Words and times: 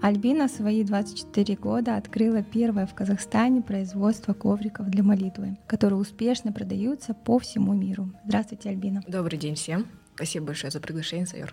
Альбина 0.00 0.46
в 0.46 0.52
свои 0.52 0.84
24 0.84 1.56
года 1.56 1.96
открыла 1.96 2.42
первое 2.42 2.86
в 2.86 2.94
Казахстане 2.94 3.62
производство 3.62 4.32
ковриков 4.32 4.88
для 4.88 5.02
молитвы, 5.02 5.58
которые 5.66 5.98
успешно 5.98 6.52
продаются 6.52 7.14
по 7.14 7.40
всему 7.40 7.72
миру. 7.72 8.12
Здравствуйте, 8.24 8.68
Альбина. 8.68 9.02
Добрый 9.08 9.38
день 9.38 9.56
всем. 9.56 9.86
Спасибо 10.14 10.46
большое 10.46 10.70
за 10.70 10.78
приглашение, 10.78 11.26
Сайор. 11.26 11.52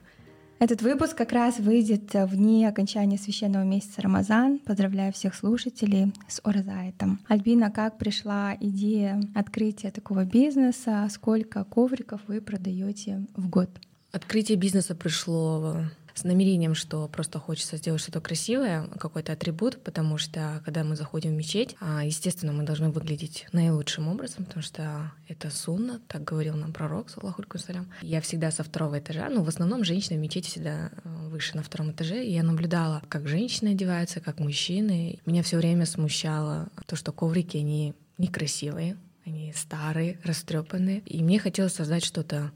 Этот 0.59 0.83
выпуск 0.83 1.17
как 1.17 1.31
раз 1.31 1.59
выйдет 1.59 2.13
в 2.13 2.35
дни 2.35 2.65
окончания 2.65 3.17
священного 3.17 3.63
месяца 3.63 4.03
Рамазан. 4.03 4.59
Поздравляю 4.59 5.11
всех 5.11 5.33
слушателей 5.33 6.13
с 6.27 6.39
Оразаетом. 6.43 7.19
Альбина, 7.27 7.71
как 7.71 7.97
пришла 7.97 8.55
идея 8.59 9.21
открытия 9.33 9.89
такого 9.89 10.23
бизнеса? 10.23 11.07
Сколько 11.11 11.63
ковриков 11.63 12.21
вы 12.27 12.41
продаете 12.41 13.25
в 13.35 13.49
год? 13.49 13.69
Открытие 14.11 14.57
бизнеса 14.57 14.95
пришло 14.95 15.77
с 16.15 16.23
намерением, 16.23 16.75
что 16.75 17.07
просто 17.07 17.39
хочется 17.39 17.77
сделать 17.77 18.01
что-то 18.01 18.21
красивое, 18.21 18.87
какой-то 18.99 19.33
атрибут, 19.33 19.83
потому 19.83 20.17
что 20.17 20.61
когда 20.63 20.83
мы 20.83 20.95
заходим 20.95 21.31
в 21.31 21.33
мечеть, 21.33 21.75
а, 21.81 22.05
естественно, 22.05 22.53
мы 22.53 22.63
должны 22.63 22.89
выглядеть 22.89 23.45
наилучшим 23.51 24.07
образом, 24.07 24.45
потому 24.45 24.63
что 24.63 25.11
это 25.27 25.49
сунна, 25.49 26.01
так 26.07 26.23
говорил 26.23 26.55
нам 26.55 26.71
пророк, 26.71 27.09
саллаху 27.09 27.43
салям. 27.57 27.91
Я 28.01 28.21
всегда 28.21 28.49
со 28.51 28.63
второго 28.63 28.99
этажа, 28.99 29.29
ну, 29.29 29.43
в 29.43 29.49
основном 29.49 29.83
женщины 29.83 30.17
в 30.17 30.21
мечети 30.21 30.47
всегда 30.47 30.89
э, 31.03 31.27
выше 31.27 31.57
на 31.57 31.63
втором 31.63 31.91
этаже, 31.91 32.25
и 32.25 32.31
я 32.31 32.43
наблюдала, 32.43 33.01
как 33.09 33.27
женщины 33.27 33.69
одеваются, 33.69 34.21
как 34.21 34.39
мужчины. 34.39 35.19
Меня 35.25 35.43
все 35.43 35.57
время 35.57 35.85
смущало 35.85 36.69
то, 36.85 36.95
что 36.95 37.11
коврики, 37.11 37.57
они 37.57 37.93
некрасивые, 38.17 38.97
они 39.25 39.53
старые, 39.53 40.19
растрепанные, 40.23 40.99
и 40.99 41.21
мне 41.21 41.39
хотелось 41.39 41.73
создать 41.73 42.05
что-то 42.05 42.51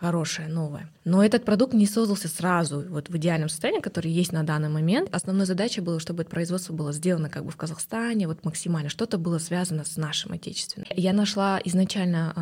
хорошее, 0.00 0.48
новое. 0.48 0.88
Но 1.04 1.22
этот 1.22 1.44
продукт 1.44 1.74
не 1.74 1.86
создался 1.86 2.28
сразу, 2.28 2.84
вот 2.88 3.10
в 3.10 3.16
идеальном 3.16 3.48
состоянии, 3.48 3.80
который 3.80 4.10
есть 4.10 4.32
на 4.32 4.42
данный 4.42 4.70
момент. 4.70 5.14
Основной 5.14 5.44
задачей 5.44 5.82
было, 5.82 6.00
чтобы 6.00 6.22
это 6.22 6.30
производство 6.30 6.72
было 6.72 6.92
сделано 6.92 7.28
как 7.28 7.44
бы 7.44 7.50
в 7.50 7.56
Казахстане, 7.56 8.26
вот 8.26 8.44
максимально, 8.44 8.88
что-то 8.88 9.18
было 9.18 9.38
связано 9.38 9.84
с 9.84 9.96
нашим 9.96 10.32
отечественным. 10.32 10.86
Я 10.96 11.12
нашла 11.12 11.60
изначально 11.64 12.32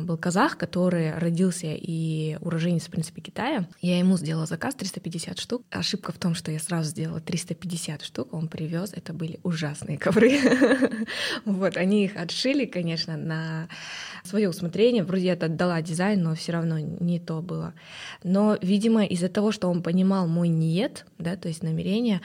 э, 0.00 0.04
был 0.04 0.16
казах, 0.16 0.56
который 0.56 1.12
родился 1.18 1.66
и 1.68 2.38
уроженец, 2.40 2.84
в 2.84 2.90
принципе, 2.90 3.20
Китая. 3.22 3.68
Я 3.80 3.98
ему 3.98 4.16
сделала 4.16 4.46
заказ 4.46 4.74
350 4.76 5.38
штук. 5.38 5.64
Ошибка 5.70 6.12
в 6.12 6.18
том, 6.18 6.34
что 6.34 6.52
я 6.52 6.60
сразу 6.60 6.90
сделала 6.90 7.20
350 7.20 8.02
штук, 8.02 8.32
он 8.32 8.48
привез, 8.48 8.92
это 8.94 9.12
были 9.12 9.40
ужасные 9.42 9.98
ковры. 9.98 10.38
Вот, 11.44 11.76
они 11.76 12.04
их 12.04 12.16
отшили, 12.16 12.64
конечно, 12.66 13.16
на 13.16 13.68
свое 14.24 14.48
усмотрение. 14.48 15.02
Вроде 15.02 15.26
я 15.26 15.32
отдала 15.32 15.80
дизайн, 15.82 16.22
но 16.22 16.34
все 16.34 16.52
равно 16.52 16.78
не 17.00 17.18
то 17.18 17.40
было. 17.42 17.74
Но, 18.22 18.56
видимо, 18.62 19.04
из-за 19.04 19.28
того, 19.28 19.52
что 19.52 19.68
он 19.68 19.82
понимал 19.82 20.26
мой 20.26 20.48
нет, 20.48 21.06
да, 21.18 21.36
то 21.36 21.48
есть 21.48 21.62
намерение, 21.62 22.20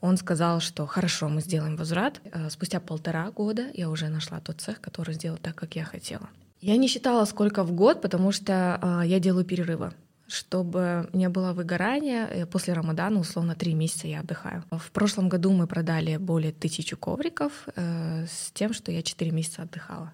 он 0.00 0.16
сказал, 0.16 0.60
что 0.60 0.86
хорошо, 0.86 1.28
мы 1.28 1.40
сделаем 1.40 1.76
возврат. 1.76 2.20
Э, 2.24 2.50
спустя 2.50 2.80
полтора 2.80 3.30
года 3.30 3.66
я 3.74 3.88
уже 3.88 4.08
нашла 4.08 4.40
тот 4.40 4.60
цех, 4.60 4.80
который 4.80 5.14
сделал 5.14 5.38
так, 5.38 5.54
как 5.54 5.76
я 5.76 5.84
хотела. 5.84 6.28
Я 6.60 6.76
не 6.76 6.88
считала, 6.88 7.24
сколько 7.26 7.62
в 7.62 7.72
год, 7.72 8.00
потому 8.00 8.32
что 8.32 8.80
э, 8.82 9.06
я 9.06 9.20
делаю 9.20 9.44
перерывы 9.44 9.92
чтобы 10.26 11.08
не 11.12 11.28
было 11.28 11.52
выгорания. 11.52 12.26
Э, 12.26 12.46
после 12.46 12.74
Рамадана, 12.74 13.20
условно, 13.20 13.54
три 13.54 13.74
месяца 13.74 14.08
я 14.08 14.20
отдыхаю. 14.20 14.64
В 14.70 14.90
прошлом 14.90 15.28
году 15.28 15.52
мы 15.52 15.66
продали 15.66 16.16
более 16.16 16.52
тысячи 16.52 16.96
ковриков 16.96 17.52
э, 17.76 18.26
с 18.26 18.50
тем, 18.52 18.72
что 18.72 18.90
я 18.90 19.02
четыре 19.02 19.30
месяца 19.30 19.62
отдыхала. 19.62 20.12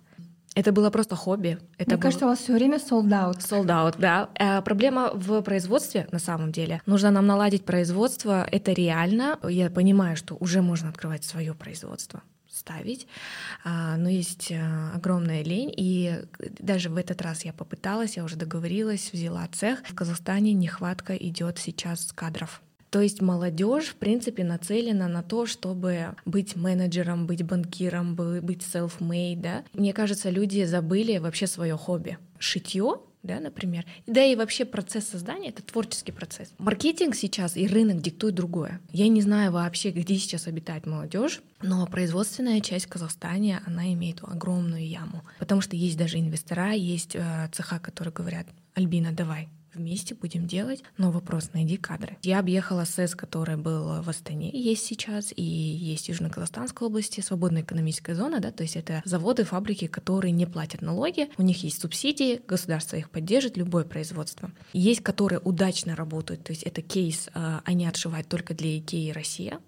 Это 0.57 0.73
было 0.73 0.91
просто 0.91 1.15
хобби. 1.15 1.59
Это 1.79 1.91
Мне 1.91 1.97
было... 1.97 2.03
кажется, 2.03 2.27
у 2.27 2.29
вас 2.29 2.41
все 2.41 2.53
время 2.53 2.79
sold 2.79 3.09
out. 3.09 3.39
Sold 3.39 3.67
out, 3.67 3.95
да. 3.99 4.31
А 4.39 4.61
проблема 4.63 5.11
в 5.15 5.43
производстве 5.43 6.09
на 6.11 6.19
самом 6.19 6.51
деле. 6.51 6.83
Нужно 6.87 7.11
нам 7.11 7.27
наладить 7.27 7.65
производство. 7.65 8.47
Это 8.51 8.73
реально. 8.73 9.39
Я 9.49 9.71
понимаю, 9.71 10.17
что 10.17 10.37
уже 10.41 10.61
можно 10.61 10.89
открывать 10.89 11.25
свое 11.25 11.55
производство 11.55 12.23
ставить, 12.53 13.07
а, 13.65 13.97
но 13.97 14.09
есть 14.09 14.53
а, 14.53 14.93
огромная 14.95 15.43
лень, 15.45 15.73
и 15.75 16.21
даже 16.59 16.91
в 16.91 16.97
этот 16.97 17.23
раз 17.23 17.45
я 17.45 17.53
попыталась, 17.53 18.17
я 18.17 18.25
уже 18.25 18.37
договорилась, 18.37 19.13
взяла 19.13 19.47
цех. 19.53 19.81
В 19.89 19.95
Казахстане 19.95 20.53
нехватка 20.53 21.15
идет 21.15 21.59
сейчас 21.59 22.13
кадров. 22.13 22.61
То 22.91 23.01
есть 23.01 23.23
молодежь, 23.23 23.87
в 23.87 23.97
принципе, 23.97 24.45
нацелена 24.45 25.09
на 25.09 25.23
то, 25.23 25.47
чтобы 25.47 26.17
быть 26.25 26.57
менеджером, 26.57 27.27
быть 27.27 27.45
банкиром, 27.45 28.15
быть 28.15 28.63
self-made. 28.63 29.41
Да? 29.41 29.65
Мне 29.73 29.93
кажется, 29.93 30.29
люди 30.31 30.65
забыли 30.65 31.19
вообще 31.19 31.47
свое 31.47 31.77
хобби. 31.77 32.19
Шитье 32.39 33.01
да, 33.23 33.39
например. 33.39 33.85
Да 34.07 34.25
и 34.25 34.35
вообще 34.35 34.65
процесс 34.65 35.07
создания— 35.07 35.49
это 35.51 35.63
творческий 35.63 36.13
процесс. 36.13 36.53
Маркетинг 36.59 37.15
сейчас 37.15 37.57
и 37.57 37.67
рынок 37.67 38.01
диктует 38.01 38.35
другое. 38.35 38.81
Я 38.93 39.09
не 39.09 39.21
знаю 39.21 39.53
вообще, 39.53 39.91
где 39.91 40.17
сейчас 40.17 40.47
обитает 40.47 40.87
молодежь, 40.87 41.43
но 41.61 41.87
производственная 41.87 42.61
часть 42.61 42.87
в 42.87 42.89
Казахстане, 42.89 43.61
она 43.67 43.93
имеет 43.93 44.21
огромную 44.23 44.89
яму. 44.89 45.23
Потому 45.39 45.61
что 45.61 45.77
есть 45.77 45.99
даже 45.99 46.19
инвестора, 46.19 46.73
есть 46.73 47.15
э, 47.15 47.49
цеха, 47.53 47.79
которые 47.79 48.15
говорят, 48.15 48.47
Альбина, 48.75 49.13
давай, 49.13 49.49
вместе 49.75 50.15
будем 50.15 50.47
делать, 50.47 50.83
но 50.99 51.11
вопрос, 51.11 51.51
найди 51.53 51.77
кадры. 51.77 52.17
Я 52.23 52.39
объехала 52.39 52.85
СЭС, 52.85 53.15
который 53.15 53.57
был 53.57 54.03
в 54.03 54.09
Астане, 54.09 54.51
есть 54.53 54.85
сейчас, 54.85 55.33
и 55.35 55.43
есть 55.43 56.07
в 56.07 56.09
Южно-Казахстанской 56.11 56.87
области 56.87 57.21
свободная 57.21 57.63
экономическая 57.63 58.15
зона, 58.15 58.41
да, 58.41 58.51
то 58.51 58.63
есть 58.63 58.77
это 58.77 59.03
заводы, 59.05 59.45
фабрики, 59.45 59.87
которые 59.87 60.33
не 60.33 60.47
платят 60.47 60.83
налоги, 60.83 61.29
у 61.39 61.43
них 61.43 61.63
есть 61.65 61.81
субсидии, 61.81 62.41
государство 62.47 62.97
их 62.97 63.11
поддержит, 63.11 63.57
любое 63.57 63.85
производство. 63.85 64.51
Есть, 64.73 65.03
которые 65.03 65.41
удачно 65.41 65.97
работают, 65.97 66.45
то 66.45 66.53
есть 66.53 66.63
это 66.63 66.83
кейс, 66.83 67.29
а, 67.35 67.63
они 67.65 67.87
отшивают 67.87 68.29
только 68.29 68.55
для 68.55 68.79
Икеи 68.79 69.11
Россия, 69.11 69.61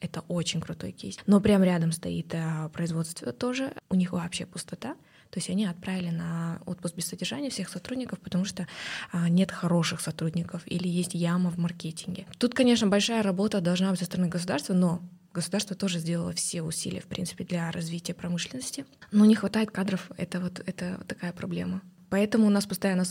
это 0.00 0.20
очень 0.28 0.60
крутой 0.60 0.92
кейс. 0.92 1.18
Но 1.26 1.40
прямо 1.40 1.64
рядом 1.64 1.92
стоит 1.92 2.34
а, 2.34 2.68
производство 2.68 3.32
тоже, 3.32 3.72
у 3.88 3.94
них 3.94 4.12
вообще 4.12 4.46
пустота. 4.46 4.96
То 5.30 5.38
есть 5.38 5.50
они 5.50 5.66
отправили 5.66 6.10
на 6.10 6.60
отпуск 6.66 6.94
без 6.94 7.06
содержания 7.06 7.50
всех 7.50 7.68
сотрудников, 7.68 8.20
потому 8.20 8.44
что 8.44 8.66
а, 9.12 9.28
нет 9.28 9.50
хороших 9.52 10.00
сотрудников 10.00 10.62
или 10.66 10.88
есть 10.88 11.14
яма 11.14 11.50
в 11.50 11.58
маркетинге. 11.58 12.26
Тут, 12.38 12.54
конечно, 12.54 12.86
большая 12.86 13.22
работа 13.22 13.60
должна 13.60 13.90
быть 13.90 13.98
со 13.98 14.06
стороны 14.06 14.28
государства, 14.28 14.72
но 14.72 15.02
государство 15.32 15.76
тоже 15.76 15.98
сделало 15.98 16.32
все 16.32 16.62
усилия, 16.62 17.00
в 17.00 17.06
принципе, 17.06 17.44
для 17.44 17.70
развития 17.70 18.14
промышленности. 18.14 18.86
Но 19.12 19.24
не 19.24 19.34
хватает 19.34 19.70
кадров, 19.70 20.10
это 20.16 20.40
вот 20.40 20.60
это 20.64 21.04
такая 21.06 21.32
проблема. 21.32 21.82
Поэтому 22.10 22.46
у 22.46 22.50
нас 22.50 22.66
постоянно 22.66 23.04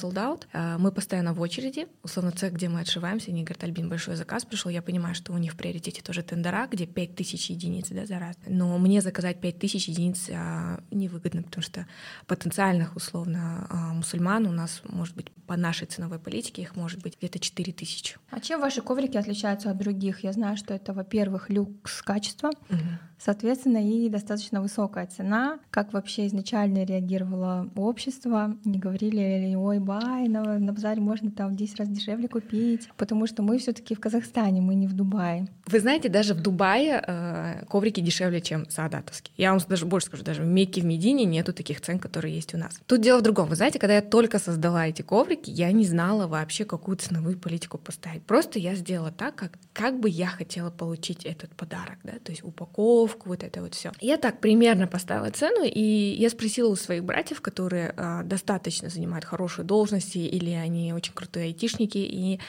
а, 0.54 0.78
мы 0.78 0.92
постоянно 0.92 1.34
в 1.34 1.42
очереди. 1.42 1.88
Условно, 2.04 2.32
цех, 2.32 2.54
где 2.54 2.70
мы 2.70 2.82
отшиваемся, 2.82 3.32
они 3.32 3.44
говорят, 3.44 3.64
Альбин, 3.64 3.90
большой 3.90 4.16
заказ 4.16 4.46
пришел. 4.46 4.72
Я 4.72 4.82
понимаю, 4.82 5.16
что 5.16 5.34
у 5.34 5.38
них 5.38 5.54
в 5.54 5.58
приоритете 5.58 6.02
тоже 6.02 6.24
тендера, 6.24 6.68
где 6.72 6.86
5000 6.86 7.50
единиц 7.50 7.90
да, 7.90 8.06
за 8.06 8.20
раз. 8.20 8.36
Но 8.48 8.78
мне 8.78 9.02
заказать 9.02 9.42
5000 9.42 9.88
единиц 9.90 10.30
а, 10.32 10.80
невыгодно, 10.92 11.44
потому 11.44 11.64
что 11.64 11.88
потенциальных, 12.28 12.96
условно, 12.96 13.68
а, 13.70 13.94
мусульман 13.94 14.48
у 14.48 14.52
нас, 14.52 14.82
может 14.88 15.16
быть, 15.16 15.32
по 15.48 15.58
нашей 15.58 15.88
ценовой 15.88 16.20
политике 16.20 16.62
их 16.62 16.76
может 16.76 17.02
быть 17.02 17.18
где-то 17.18 17.40
4000. 17.40 18.18
А 18.32 18.40
чем 18.40 18.62
ваши 18.62 18.82
коврики 18.82 19.18
отличаются 19.18 19.72
от 19.72 19.78
других? 19.78 20.24
Я 20.24 20.34
знаю, 20.34 20.58
что 20.58 20.74
это, 20.74 20.94
во-первых, 20.94 21.50
люкс 21.50 22.02
качества, 22.02 22.50
угу. 22.70 22.80
соответственно, 23.20 23.78
и 23.78 24.10
достаточно 24.10 24.62
высокая 24.62 25.06
цена. 25.08 25.60
Как 25.70 25.94
вообще 25.94 26.28
изначально 26.28 26.84
реагировало 26.84 27.70
общество? 27.76 28.58
Не 28.66 28.80
говорили, 28.86 29.56
ой, 29.56 29.80
бай, 29.80 30.28
на, 30.28 30.60
на 30.60 30.74
базаре 30.74 31.02
можно 31.02 31.32
там 31.32 31.54
в 31.54 31.56
10 31.56 31.80
раз 31.80 31.90
дешевле 31.90 32.28
купить, 32.28 32.88
потому 32.98 33.28
что 33.28 33.42
мы 33.42 33.58
все 33.58 33.74
таки 33.74 33.96
в 33.96 34.00
Казахстане, 34.00 34.62
мы 34.62 34.76
не 34.76 34.88
в 34.88 34.94
Дубае. 34.94 35.48
Вы 35.66 35.80
знаете, 35.80 36.10
даже 36.10 36.34
в 36.34 36.42
Дубае 36.42 37.04
э, 37.06 37.66
коврики 37.68 38.00
дешевле, 38.02 38.42
чем 38.42 38.70
саадатовские. 38.70 39.34
Я 39.38 39.52
вам 39.52 39.62
даже 39.68 39.86
больше 39.86 40.08
скажу, 40.08 40.24
даже 40.24 40.44
в 40.44 40.46
Мекке, 40.46 40.82
в 40.82 40.86
Медине 40.86 41.26
нету 41.26 41.54
таких 41.54 41.82
цен, 41.82 41.98
которые 41.98 42.36
есть 42.36 42.54
у 42.54 42.58
нас. 42.58 42.80
Тут 42.86 43.02
дело 43.02 43.20
в 43.20 43.22
другом. 43.24 43.50
Вы 43.50 43.56
знаете, 43.56 43.80
когда 43.80 43.96
я 43.96 44.02
только 44.02 44.38
создала 44.38 44.88
эти 44.88 45.02
коврики, 45.02 45.50
я 45.50 45.72
не 45.72 45.86
знала 45.86 46.28
вообще, 46.28 46.66
какую 46.66 46.98
ценовую 46.98 47.38
политику 47.38 47.78
поставить. 47.78 48.24
Просто 48.24 48.60
я 48.60 48.76
сделала 48.76 49.12
так, 49.12 49.36
как, 49.36 49.52
как 49.74 50.00
бы 50.00 50.10
я 50.10 50.28
хотела 50.28 50.70
получить 50.70 51.26
этот 51.26 51.50
подарок, 51.56 51.98
да, 52.04 52.14
то 52.24 52.32
есть 52.32 52.44
упаковку, 52.44 53.30
вот 53.30 53.44
это 53.44 53.62
вот 53.62 53.74
все. 53.74 53.92
Я 54.00 54.18
так 54.18 54.40
примерно 54.40 54.88
поставила 54.88 55.32
цену, 55.32 55.64
и 55.64 56.16
я 56.20 56.30
спросила 56.30 56.70
у 56.70 56.76
своих 56.76 57.04
братьев, 57.04 57.42
которые 57.42 57.94
э, 57.96 58.22
достаточно 58.24 58.75
достаточно 58.76 58.90
занимают 58.90 59.26
хорошие 59.26 59.66
должности, 59.66 60.18
или 60.18 60.52
они 60.52 60.94
очень 60.94 61.14
крутые 61.14 61.46
айтишники, 61.46 61.98
и 61.98 62.40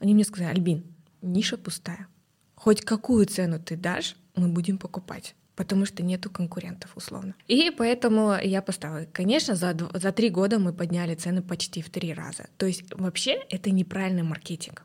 они 0.00 0.14
мне 0.14 0.24
сказали, 0.24 0.50
Альбин, 0.50 0.84
ниша 1.22 1.56
пустая. 1.56 2.06
Хоть 2.54 2.82
какую 2.82 3.26
цену 3.26 3.58
ты 3.58 3.76
дашь, 3.76 4.16
мы 4.36 4.48
будем 4.48 4.78
покупать 4.78 5.34
потому 5.54 5.84
что 5.84 6.02
нету 6.02 6.30
конкурентов 6.30 6.96
условно. 6.96 7.34
И 7.46 7.70
поэтому 7.70 8.34
я 8.42 8.62
поставила. 8.62 9.06
Конечно, 9.12 9.54
за, 9.54 9.76
за 9.92 10.10
три 10.10 10.30
года 10.30 10.58
мы 10.58 10.72
подняли 10.72 11.14
цены 11.14 11.42
почти 11.42 11.82
в 11.82 11.90
три 11.90 12.14
раза. 12.14 12.46
То 12.56 12.66
есть 12.66 12.82
вообще 12.94 13.32
это 13.50 13.70
неправильный 13.70 14.22
маркетинг. 14.22 14.82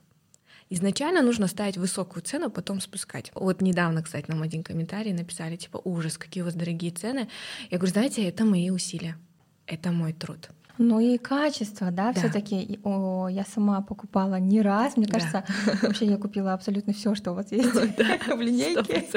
Изначально 0.70 1.22
нужно 1.22 1.48
ставить 1.48 1.78
высокую 1.78 2.22
цену, 2.22 2.50
потом 2.52 2.82
спускать. 2.82 3.32
Вот 3.34 3.62
недавно, 3.62 4.04
кстати, 4.04 4.26
нам 4.28 4.42
один 4.44 4.62
комментарий 4.62 5.14
написали, 5.14 5.56
типа, 5.56 5.82
ужас, 5.86 6.18
какие 6.18 6.42
у 6.44 6.46
вас 6.46 6.54
дорогие 6.54 6.92
цены. 6.92 7.30
Я 7.72 7.78
говорю, 7.78 7.94
знаете, 7.94 8.28
это 8.28 8.44
мои 8.44 8.70
усилия, 8.70 9.18
это 9.66 9.92
мой 9.92 10.12
труд. 10.12 10.50
Ну 10.78 11.00
и 11.00 11.18
качество, 11.18 11.92
да, 11.92 12.12
да. 12.12 12.20
все-таки 12.20 12.80
я 12.84 13.46
сама 13.46 13.82
покупала 13.82 14.40
не 14.40 14.62
раз. 14.62 14.98
Мне 14.98 15.08
кажется, 15.08 15.44
вообще 15.82 16.06
я 16.06 16.18
купила 16.18 16.54
абсолютно 16.54 16.94
все, 16.94 17.16
что 17.16 17.32
у 17.32 17.36
вас 17.36 17.52
есть 17.52 17.74
в 17.74 18.42
линейке. 18.42 19.08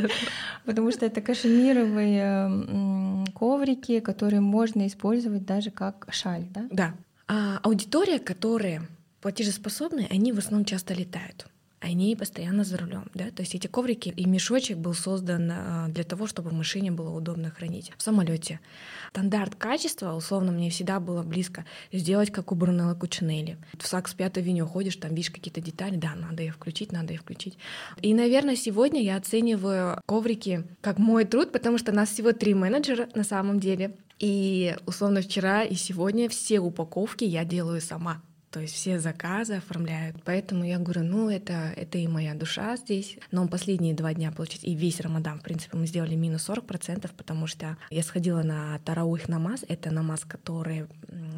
Потому 0.64 0.90
что 0.90 1.06
это 1.06 1.20
кашемировые 1.20 3.26
коврики, 3.34 4.00
которые 4.00 4.40
можно 4.40 4.86
использовать 4.86 5.44
даже 5.44 5.70
как 5.70 6.06
шаль, 6.10 6.46
да? 6.50 6.66
Да. 6.70 6.94
А 7.28 7.58
аудитория, 7.62 8.18
которая 8.18 8.82
платежеспособные, 9.20 10.08
они 10.10 10.32
в 10.32 10.38
основном 10.38 10.64
часто 10.64 10.94
летают 10.94 11.46
они 11.80 12.14
постоянно 12.14 12.62
за 12.62 12.76
рулем, 12.76 13.06
да, 13.14 13.30
то 13.30 13.40
есть 13.40 13.54
эти 13.54 13.66
коврики 13.66 14.10
и 14.10 14.26
мешочек 14.26 14.76
был 14.76 14.92
создан 14.92 15.50
а, 15.50 15.88
для 15.88 16.04
того, 16.04 16.26
чтобы 16.26 16.50
в 16.50 16.52
машине 16.52 16.90
было 16.90 17.10
удобно 17.10 17.50
хранить. 17.50 17.92
В 17.96 18.02
самолете 18.02 18.60
стандарт 19.10 19.54
качества, 19.54 20.12
условно, 20.14 20.52
мне 20.52 20.68
всегда 20.68 21.00
было 21.00 21.22
близко 21.22 21.64
сделать, 21.90 22.30
как 22.30 22.52
у 22.52 22.54
Брунелла 22.54 22.94
Кучинелли. 22.94 23.56
В 23.78 23.86
Сакс 23.86 24.12
5 24.12 24.38
авеню 24.38 24.66
ходишь, 24.66 24.96
там 24.96 25.14
видишь 25.14 25.30
какие-то 25.30 25.62
детали, 25.62 25.96
да, 25.96 26.14
надо 26.14 26.42
их 26.42 26.56
включить, 26.56 26.92
надо 26.92 27.14
их 27.14 27.22
включить. 27.22 27.56
И, 28.02 28.12
наверное, 28.12 28.56
сегодня 28.56 29.02
я 29.02 29.16
оцениваю 29.16 30.00
коврики 30.06 30.64
как 30.82 30.98
мой 30.98 31.24
труд, 31.24 31.50
потому 31.50 31.78
что 31.78 31.92
нас 31.92 32.10
всего 32.10 32.32
три 32.32 32.52
менеджера 32.52 33.08
на 33.14 33.24
самом 33.24 33.58
деле. 33.58 33.96
И 34.18 34.76
условно 34.84 35.22
вчера 35.22 35.62
и 35.62 35.74
сегодня 35.74 36.28
все 36.28 36.60
упаковки 36.60 37.24
я 37.24 37.44
делаю 37.46 37.80
сама. 37.80 38.20
То 38.50 38.58
есть 38.61 38.75
все 38.75 38.99
заказы 38.99 39.55
оформляют. 39.55 40.17
Поэтому 40.25 40.64
я 40.64 40.79
говорю, 40.79 41.05
ну 41.05 41.31
это, 41.31 41.73
это 41.76 41.99
и 41.99 42.08
моя 42.08 42.35
душа 42.35 42.76
здесь. 42.76 43.17
Но 43.31 43.47
последние 43.47 43.94
два 43.94 44.12
дня, 44.12 44.32
получить 44.32 44.64
и 44.64 44.75
весь 44.75 45.00
Рамадан, 45.00 45.38
в 45.38 45.43
принципе, 45.43 45.76
мы 45.76 45.87
сделали 45.87 46.17
минус 46.17 46.49
40%, 46.49 47.11
потому 47.17 47.47
что 47.47 47.76
я 47.91 48.02
сходила 48.02 48.43
на 48.43 48.79
Тарауих 48.81 49.29
намаз. 49.29 49.64
Это 49.69 49.93
намаз, 49.93 50.25
который 50.25 50.87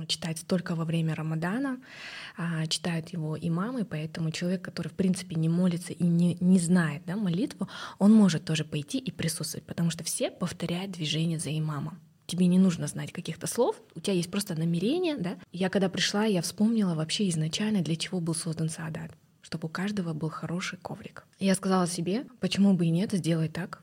читается 0.07 0.47
только 0.47 0.75
во 0.75 0.87
время 0.87 1.15
Рамадана. 1.15 1.79
А, 2.39 2.67
читают 2.67 3.11
его 3.11 3.37
имамы, 3.39 3.85
поэтому 3.85 4.31
человек, 4.31 4.63
который, 4.63 4.89
в 4.89 4.95
принципе, 4.95 5.37
не 5.37 5.51
молится 5.51 5.93
и 5.93 6.05
не, 6.05 6.39
не 6.41 6.59
знает 6.59 7.03
да, 7.07 7.17
молитву, 7.17 7.69
он 7.99 8.15
может 8.15 8.47
тоже 8.47 8.65
пойти 8.65 8.99
и 8.99 9.11
присутствовать, 9.11 9.67
потому 9.67 9.91
что 9.91 10.03
все 10.03 10.31
повторяют 10.31 10.93
движение 10.93 11.39
за 11.39 11.57
имамом 11.57 12.01
тебе 12.33 12.47
не 12.47 12.59
нужно 12.59 12.87
знать 12.87 13.13
каких-то 13.13 13.47
слов, 13.47 13.77
у 13.95 14.01
тебя 14.01 14.15
есть 14.15 14.31
просто 14.31 14.55
намерение, 14.55 15.19
да. 15.19 15.37
Я 15.53 15.69
когда 15.69 15.91
пришла, 15.91 16.25
я 16.25 16.41
вспомнила 16.41 16.95
вообще 16.95 17.29
изначально, 17.29 17.83
для 17.83 17.95
чего 17.95 18.21
был 18.21 18.35
создан 18.35 18.71
Саадат, 18.71 19.11
чтобы 19.43 19.67
у 19.67 19.69
каждого 19.69 20.15
был 20.15 20.31
хороший 20.31 20.79
коврик. 20.79 21.27
Я 21.39 21.55
сказала 21.55 21.87
себе, 21.87 22.25
почему 22.41 22.73
бы 22.73 22.87
и 22.87 22.91
нет, 22.91 23.13
сделать 23.13 23.53
так, 23.53 23.83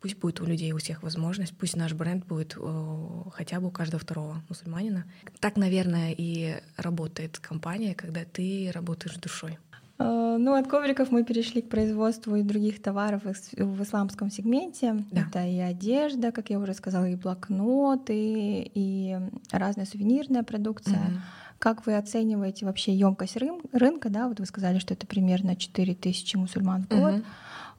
Пусть 0.00 0.16
будет 0.16 0.40
у 0.40 0.46
людей 0.46 0.72
у 0.72 0.78
всех 0.78 1.02
возможность, 1.02 1.54
пусть 1.54 1.76
наш 1.76 1.92
бренд 1.92 2.24
будет 2.24 2.56
э, 2.58 3.22
хотя 3.34 3.60
бы 3.60 3.66
у 3.66 3.70
каждого 3.70 4.00
второго 4.00 4.42
мусульманина. 4.48 5.04
Так, 5.40 5.56
наверное, 5.56 6.14
и 6.16 6.56
работает 6.78 7.38
компания, 7.38 7.94
когда 7.94 8.24
ты 8.24 8.70
работаешь 8.72 9.16
душой. 9.16 9.58
Э, 10.00 10.36
ну, 10.38 10.54
от 10.54 10.66
ковриков 10.66 11.10
мы 11.10 11.24
перешли 11.24 11.60
к 11.60 11.68
производству 11.68 12.34
и 12.34 12.42
других 12.42 12.82
товаров 12.82 13.22
в 13.24 13.82
исламском 13.82 14.30
сегменте. 14.30 15.04
Да. 15.10 15.20
Это 15.20 15.46
и 15.46 15.58
одежда, 15.58 16.32
как 16.32 16.50
я 16.50 16.58
уже 16.58 16.74
сказала, 16.74 17.04
и 17.04 17.16
блокноты, 17.16 18.70
и 18.74 19.18
разная 19.52 19.84
сувенирная 19.84 20.42
продукция. 20.42 20.98
Угу. 20.98 21.20
Как 21.58 21.86
вы 21.86 21.96
оцениваете 21.96 22.64
вообще 22.64 22.94
емкость 22.94 23.36
рынка? 23.72 24.08
Да, 24.08 24.28
вот 24.28 24.40
вы 24.40 24.46
сказали, 24.46 24.78
что 24.78 24.94
это 24.94 25.06
примерно 25.06 25.54
4 25.54 25.94
тысячи 25.94 26.36
мусульман 26.36 26.84
в 26.84 26.88
год. 26.88 27.14
Угу. 27.16 27.24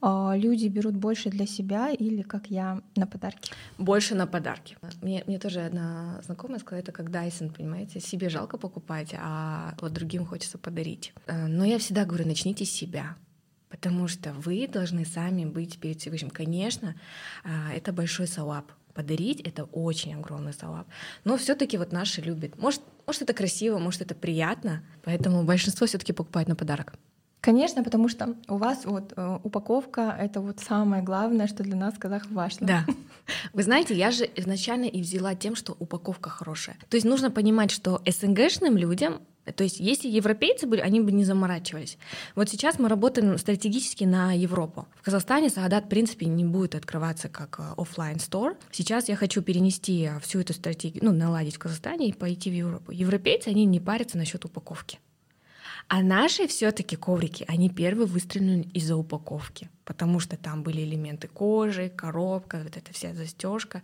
А, 0.02 0.34
люди 0.36 0.66
берут 0.66 0.96
больше 0.96 1.30
для 1.30 1.46
себя 1.46 1.90
или, 1.90 2.22
как 2.22 2.48
я, 2.50 2.82
на 2.96 3.06
подарки? 3.06 3.52
Больше 3.78 4.16
на 4.16 4.26
подарки. 4.26 4.76
Мне, 5.00 5.22
мне 5.28 5.38
тоже 5.38 5.60
одна 5.60 6.20
знакомая 6.24 6.58
сказала, 6.58 6.82
это 6.82 6.90
как 6.90 7.10
Дайсон, 7.12 7.50
понимаете, 7.50 8.00
себе 8.00 8.28
жалко 8.28 8.58
покупать, 8.58 9.14
а 9.16 9.74
вот 9.80 9.92
другим 9.92 10.26
хочется 10.26 10.58
подарить. 10.58 11.14
Э, 11.26 11.46
но 11.46 11.64
я 11.64 11.78
всегда 11.78 12.04
говорю, 12.04 12.26
начните 12.26 12.64
с 12.64 12.70
себя. 12.70 13.16
Потому 13.68 14.08
что 14.08 14.32
вы 14.32 14.66
должны 14.66 15.06
сами 15.06 15.44
быть 15.44 15.78
перед 15.78 16.00
Всевышним. 16.00 16.30
Конечно, 16.30 16.96
а, 17.44 17.72
это 17.72 17.92
большой 17.92 18.26
салап. 18.26 18.72
Подарить 18.94 19.40
это 19.40 19.64
очень 19.64 20.14
огромный 20.14 20.52
салап. 20.52 20.86
Но 21.24 21.38
все-таки 21.38 21.78
вот 21.78 21.92
наши 21.92 22.20
любят. 22.20 22.58
Может, 22.58 22.82
может, 23.06 23.22
это 23.22 23.32
красиво, 23.32 23.78
может, 23.78 24.02
это 24.02 24.14
приятно. 24.14 24.82
Поэтому 25.04 25.44
большинство 25.44 25.86
все-таки 25.86 26.12
покупает 26.12 26.48
на 26.48 26.56
подарок. 26.56 26.94
Конечно, 27.42 27.82
потому 27.82 28.08
что 28.08 28.36
у 28.46 28.56
вас 28.56 28.84
вот 28.84 29.14
э, 29.16 29.38
упаковка— 29.42 30.16
это 30.20 30.40
вот 30.40 30.60
самое 30.60 31.02
главное, 31.02 31.48
что 31.48 31.64
для 31.64 31.74
нас 31.74 31.94
казах 31.98 32.30
важно. 32.30 32.66
Да. 32.68 32.86
Вы 33.52 33.64
знаете, 33.64 33.94
я 33.96 34.12
же 34.12 34.30
изначально 34.36 34.84
и 34.84 35.02
взяла 35.02 35.34
тем, 35.34 35.56
что 35.56 35.76
упаковка 35.80 36.30
хорошая. 36.30 36.76
То 36.88 36.96
есть 36.96 37.04
нужно 37.04 37.32
понимать, 37.32 37.72
что 37.72 38.00
СНГшным 38.06 38.76
людям 38.76 39.22
то 39.56 39.64
есть, 39.64 39.80
если 39.80 40.08
европейцы 40.08 40.68
были, 40.68 40.80
они 40.80 41.00
бы 41.00 41.10
не 41.10 41.24
заморачивались. 41.24 41.98
Вот 42.36 42.48
сейчас 42.48 42.78
мы 42.78 42.88
работаем 42.88 43.36
стратегически 43.38 44.04
на 44.04 44.32
Европу. 44.32 44.86
В 45.00 45.02
Казахстане 45.02 45.50
Сагадат, 45.50 45.86
в 45.86 45.88
принципе, 45.88 46.26
не 46.26 46.44
будет 46.44 46.76
открываться 46.76 47.28
как 47.28 47.58
офлайн 47.76 48.20
стор. 48.20 48.56
Сейчас 48.70 49.08
я 49.08 49.16
хочу 49.16 49.42
перенести 49.42 50.10
всю 50.22 50.38
эту 50.38 50.52
стратегию, 50.52 51.04
ну, 51.04 51.10
наладить 51.10 51.56
в 51.56 51.58
Казахстане 51.58 52.08
и 52.08 52.12
пойти 52.12 52.50
в 52.50 52.54
Европу. 52.54 52.92
Европейцы, 52.92 53.48
они 53.48 53.64
не 53.64 53.80
парятся 53.80 54.16
насчет 54.16 54.44
упаковки. 54.44 55.00
А 55.94 56.00
наши 56.00 56.46
все-таки 56.46 56.96
коврики, 56.96 57.44
они 57.48 57.68
первые 57.68 58.06
выстрелили 58.06 58.66
из-за 58.72 58.96
упаковки, 58.96 59.68
потому 59.84 60.20
что 60.20 60.38
там 60.38 60.62
были 60.62 60.80
элементы 60.80 61.28
кожи, 61.28 61.92
коробка, 61.94 62.62
вот 62.64 62.78
эта 62.78 62.94
вся 62.94 63.12
застежка. 63.12 63.82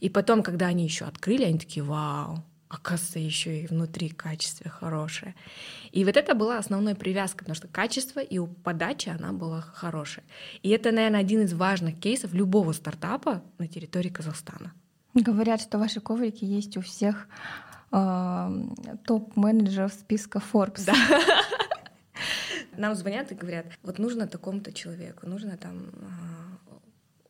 И 0.00 0.08
потом, 0.08 0.42
когда 0.42 0.68
они 0.68 0.84
еще 0.84 1.04
открыли, 1.04 1.44
они 1.44 1.58
такие, 1.58 1.82
вау, 1.82 2.42
оказывается, 2.68 3.18
еще 3.18 3.60
и 3.60 3.66
внутри 3.66 4.08
качество 4.08 4.70
хорошее. 4.70 5.34
И 5.90 6.06
вот 6.06 6.16
это 6.16 6.34
была 6.34 6.56
основной 6.56 6.94
привязка, 6.94 7.40
потому 7.40 7.54
что 7.54 7.68
качество 7.68 8.20
и 8.20 8.40
подача, 8.64 9.14
она 9.20 9.34
была 9.34 9.60
хорошая. 9.60 10.24
И 10.62 10.70
это, 10.70 10.90
наверное, 10.90 11.20
один 11.20 11.42
из 11.42 11.52
важных 11.52 12.00
кейсов 12.00 12.32
любого 12.32 12.72
стартапа 12.72 13.42
на 13.58 13.68
территории 13.68 14.08
Казахстана. 14.08 14.72
Говорят, 15.12 15.60
что 15.60 15.78
ваши 15.78 16.00
коврики 16.00 16.46
есть 16.46 16.78
у 16.78 16.80
всех 16.80 17.28
топ-менеджеров 17.92 19.92
списка 19.92 20.42
Forbes. 20.52 20.86
Да. 20.86 20.94
Нам 22.76 22.94
звонят 22.94 23.30
и 23.30 23.34
говорят, 23.34 23.66
вот 23.82 23.98
нужно 23.98 24.26
такому-то 24.26 24.72
человеку, 24.72 25.28
нужно 25.28 25.58
там 25.58 25.90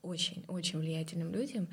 очень-очень 0.03 0.79
влиятельным 0.79 1.33
людям. 1.33 1.67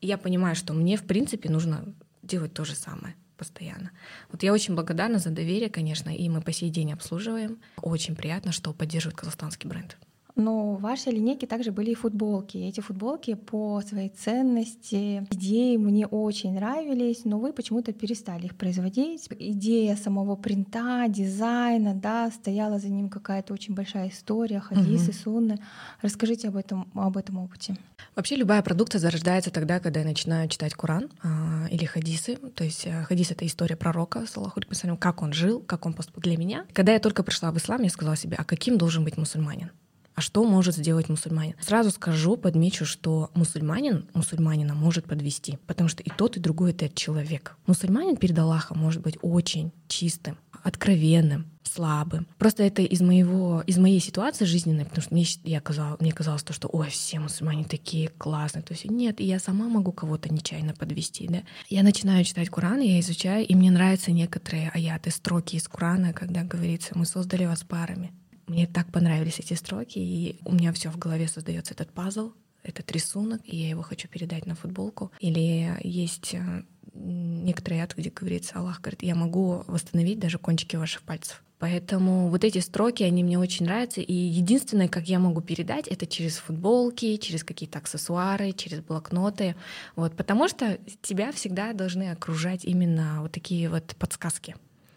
И 0.00 0.06
я 0.06 0.16
понимаю, 0.16 0.56
что 0.56 0.72
мне, 0.72 0.96
в 0.96 1.04
принципе, 1.04 1.50
нужно 1.50 1.94
делать 2.22 2.54
то 2.54 2.64
же 2.64 2.74
самое 2.74 3.14
постоянно. 3.36 3.90
Вот 4.30 4.42
я 4.42 4.52
очень 4.52 4.74
благодарна 4.74 5.18
за 5.18 5.30
доверие, 5.30 5.70
конечно, 5.70 6.10
и 6.10 6.28
мы 6.28 6.40
по 6.40 6.52
сей 6.52 6.70
день 6.70 6.92
обслуживаем. 6.92 7.58
Очень 7.76 8.16
приятно, 8.16 8.52
что 8.52 8.72
поддерживает 8.72 9.18
казахстанский 9.18 9.68
бренд. 9.68 9.98
Но 10.36 10.74
в 10.74 10.80
вашей 10.80 11.12
линейке 11.12 11.46
также 11.46 11.72
были 11.72 11.90
и 11.90 11.94
футболки. 11.94 12.56
Эти 12.58 12.80
футболки 12.80 13.34
по 13.34 13.80
своей 13.82 14.08
ценности, 14.08 15.26
идеи 15.30 15.76
мне 15.76 16.06
очень 16.06 16.54
нравились, 16.54 17.24
но 17.24 17.38
вы 17.38 17.52
почему-то 17.52 17.92
перестали 17.92 18.46
их 18.46 18.56
производить. 18.56 19.28
Идея 19.38 19.96
самого 19.96 20.36
принта, 20.36 21.06
дизайна, 21.08 21.94
да, 21.94 22.30
стояла 22.30 22.78
за 22.78 22.88
ним 22.88 23.08
какая-то 23.08 23.52
очень 23.52 23.74
большая 23.74 24.08
история, 24.08 24.60
хадисы, 24.60 25.10
угу. 25.10 25.18
сунны. 25.18 25.58
Расскажите 26.02 26.48
об 26.48 26.56
этом, 26.56 26.90
об 26.94 27.16
этом 27.16 27.38
опыте. 27.38 27.76
Вообще 28.16 28.36
любая 28.36 28.62
продукция 28.62 28.98
зарождается 28.98 29.50
тогда, 29.50 29.80
когда 29.80 30.00
я 30.00 30.06
начинаю 30.06 30.48
читать 30.48 30.74
Коран 30.74 31.10
а, 31.22 31.66
или 31.70 31.84
хадисы. 31.84 32.36
То 32.36 32.64
есть 32.64 32.86
э, 32.86 33.04
хадис— 33.04 33.30
это 33.32 33.46
история 33.46 33.76
пророка, 33.76 34.26
саллаху 34.26 34.60
как 34.98 35.22
он 35.22 35.32
жил, 35.32 35.60
как 35.60 35.86
он 35.86 35.94
поступил 35.94 36.22
для 36.22 36.36
меня. 36.36 36.66
Когда 36.72 36.92
я 36.92 36.98
только 36.98 37.22
пришла 37.22 37.50
в 37.50 37.56
ислам, 37.56 37.82
я 37.82 37.90
сказала 37.90 38.16
себе, 38.16 38.36
а 38.38 38.44
каким 38.44 38.78
должен 38.78 39.04
быть 39.04 39.16
мусульманин? 39.16 39.70
А 40.14 40.20
что 40.20 40.44
может 40.44 40.76
сделать 40.76 41.08
мусульманин? 41.08 41.54
Сразу 41.60 41.90
скажу, 41.90 42.36
подмечу, 42.36 42.84
что 42.84 43.30
мусульманин 43.34 44.06
мусульманина 44.12 44.74
может 44.74 45.06
подвести, 45.06 45.58
потому 45.66 45.88
что 45.88 46.02
и 46.02 46.10
тот, 46.10 46.36
и 46.36 46.40
другой— 46.40 46.70
это 46.72 46.88
человек. 46.88 47.56
Мусульманин 47.66 48.16
перед 48.16 48.38
Аллахом 48.38 48.78
может 48.78 49.02
быть 49.02 49.18
очень 49.22 49.72
чистым, 49.88 50.38
откровенным, 50.62 51.46
слабым. 51.62 52.26
Просто 52.38 52.62
это 52.62 52.82
из 52.82 53.00
моего, 53.00 53.62
из 53.66 53.78
моей 53.78 54.00
ситуации 54.00 54.44
жизненной, 54.44 54.84
потому 54.84 55.02
что 55.02 55.14
мне, 55.14 55.24
я 55.44 55.60
казалось, 55.60 56.00
мне 56.00 56.12
казалось 56.12 56.42
то, 56.42 56.52
что 56.52 56.68
ой, 56.68 56.90
все 56.90 57.20
мусульмане 57.20 57.64
такие 57.64 58.08
классные. 58.08 58.62
То 58.62 58.74
есть 58.74 58.84
нет, 58.86 59.20
и 59.20 59.24
я 59.24 59.38
сама 59.38 59.68
могу 59.68 59.92
кого-то 59.92 60.32
нечаянно 60.32 60.74
подвести. 60.74 61.28
Да? 61.28 61.42
Я 61.68 61.82
начинаю 61.82 62.24
читать 62.24 62.50
Коран, 62.50 62.80
я 62.80 62.98
изучаю, 63.00 63.46
и 63.46 63.54
мне 63.54 63.70
нравятся 63.70 64.10
некоторые 64.10 64.70
аяты, 64.70 65.10
строки 65.10 65.56
из 65.56 65.68
Корана, 65.68 66.12
когда 66.12 66.42
говорится, 66.42 66.98
мы 66.98 67.06
создали 67.06 67.46
вас 67.46 67.62
парами. 67.62 68.12
Мне 68.50 68.66
так 68.66 68.90
понравились 68.90 69.38
эти 69.38 69.54
строки, 69.54 70.00
и 70.00 70.40
у 70.44 70.52
меня 70.52 70.72
все 70.72 70.90
в 70.90 70.98
голове 70.98 71.28
создается 71.28 71.72
этот 71.72 71.92
пазл, 71.92 72.32
этот 72.64 72.90
рисунок, 72.90 73.40
и 73.44 73.56
я 73.56 73.68
его 73.68 73.82
хочу 73.82 74.08
передать 74.08 74.44
на 74.44 74.56
футболку. 74.56 75.12
Или 75.20 75.76
есть 75.84 76.34
э, 76.34 76.64
некоторые 76.92 77.84
ад, 77.84 77.94
где 77.96 78.10
говорится, 78.10 78.58
Аллах 78.58 78.80
говорит, 78.80 79.04
я 79.04 79.14
могу 79.14 79.62
восстановить 79.68 80.18
даже 80.18 80.38
кончики 80.38 80.74
ваших 80.74 81.02
пальцев. 81.02 81.44
Поэтому 81.60 82.28
вот 82.28 82.42
эти 82.42 82.58
строки, 82.58 83.04
они 83.04 83.22
мне 83.22 83.38
очень 83.38 83.66
нравятся. 83.66 84.00
И 84.00 84.12
единственное, 84.12 84.88
как 84.88 85.08
я 85.08 85.20
могу 85.20 85.42
передать, 85.42 85.86
это 85.86 86.04
через 86.08 86.38
футболки, 86.38 87.18
через 87.18 87.44
какие-то 87.44 87.78
аксессуары, 87.78 88.50
через 88.50 88.80
блокноты. 88.80 89.54
Вот, 89.94 90.16
потому 90.16 90.48
что 90.48 90.80
тебя 91.02 91.30
всегда 91.30 91.72
должны 91.72 92.10
окружать 92.10 92.64
именно 92.64 93.18
вот 93.20 93.30
такие 93.30 93.70
вот 93.70 93.94
подсказки. 93.96 94.56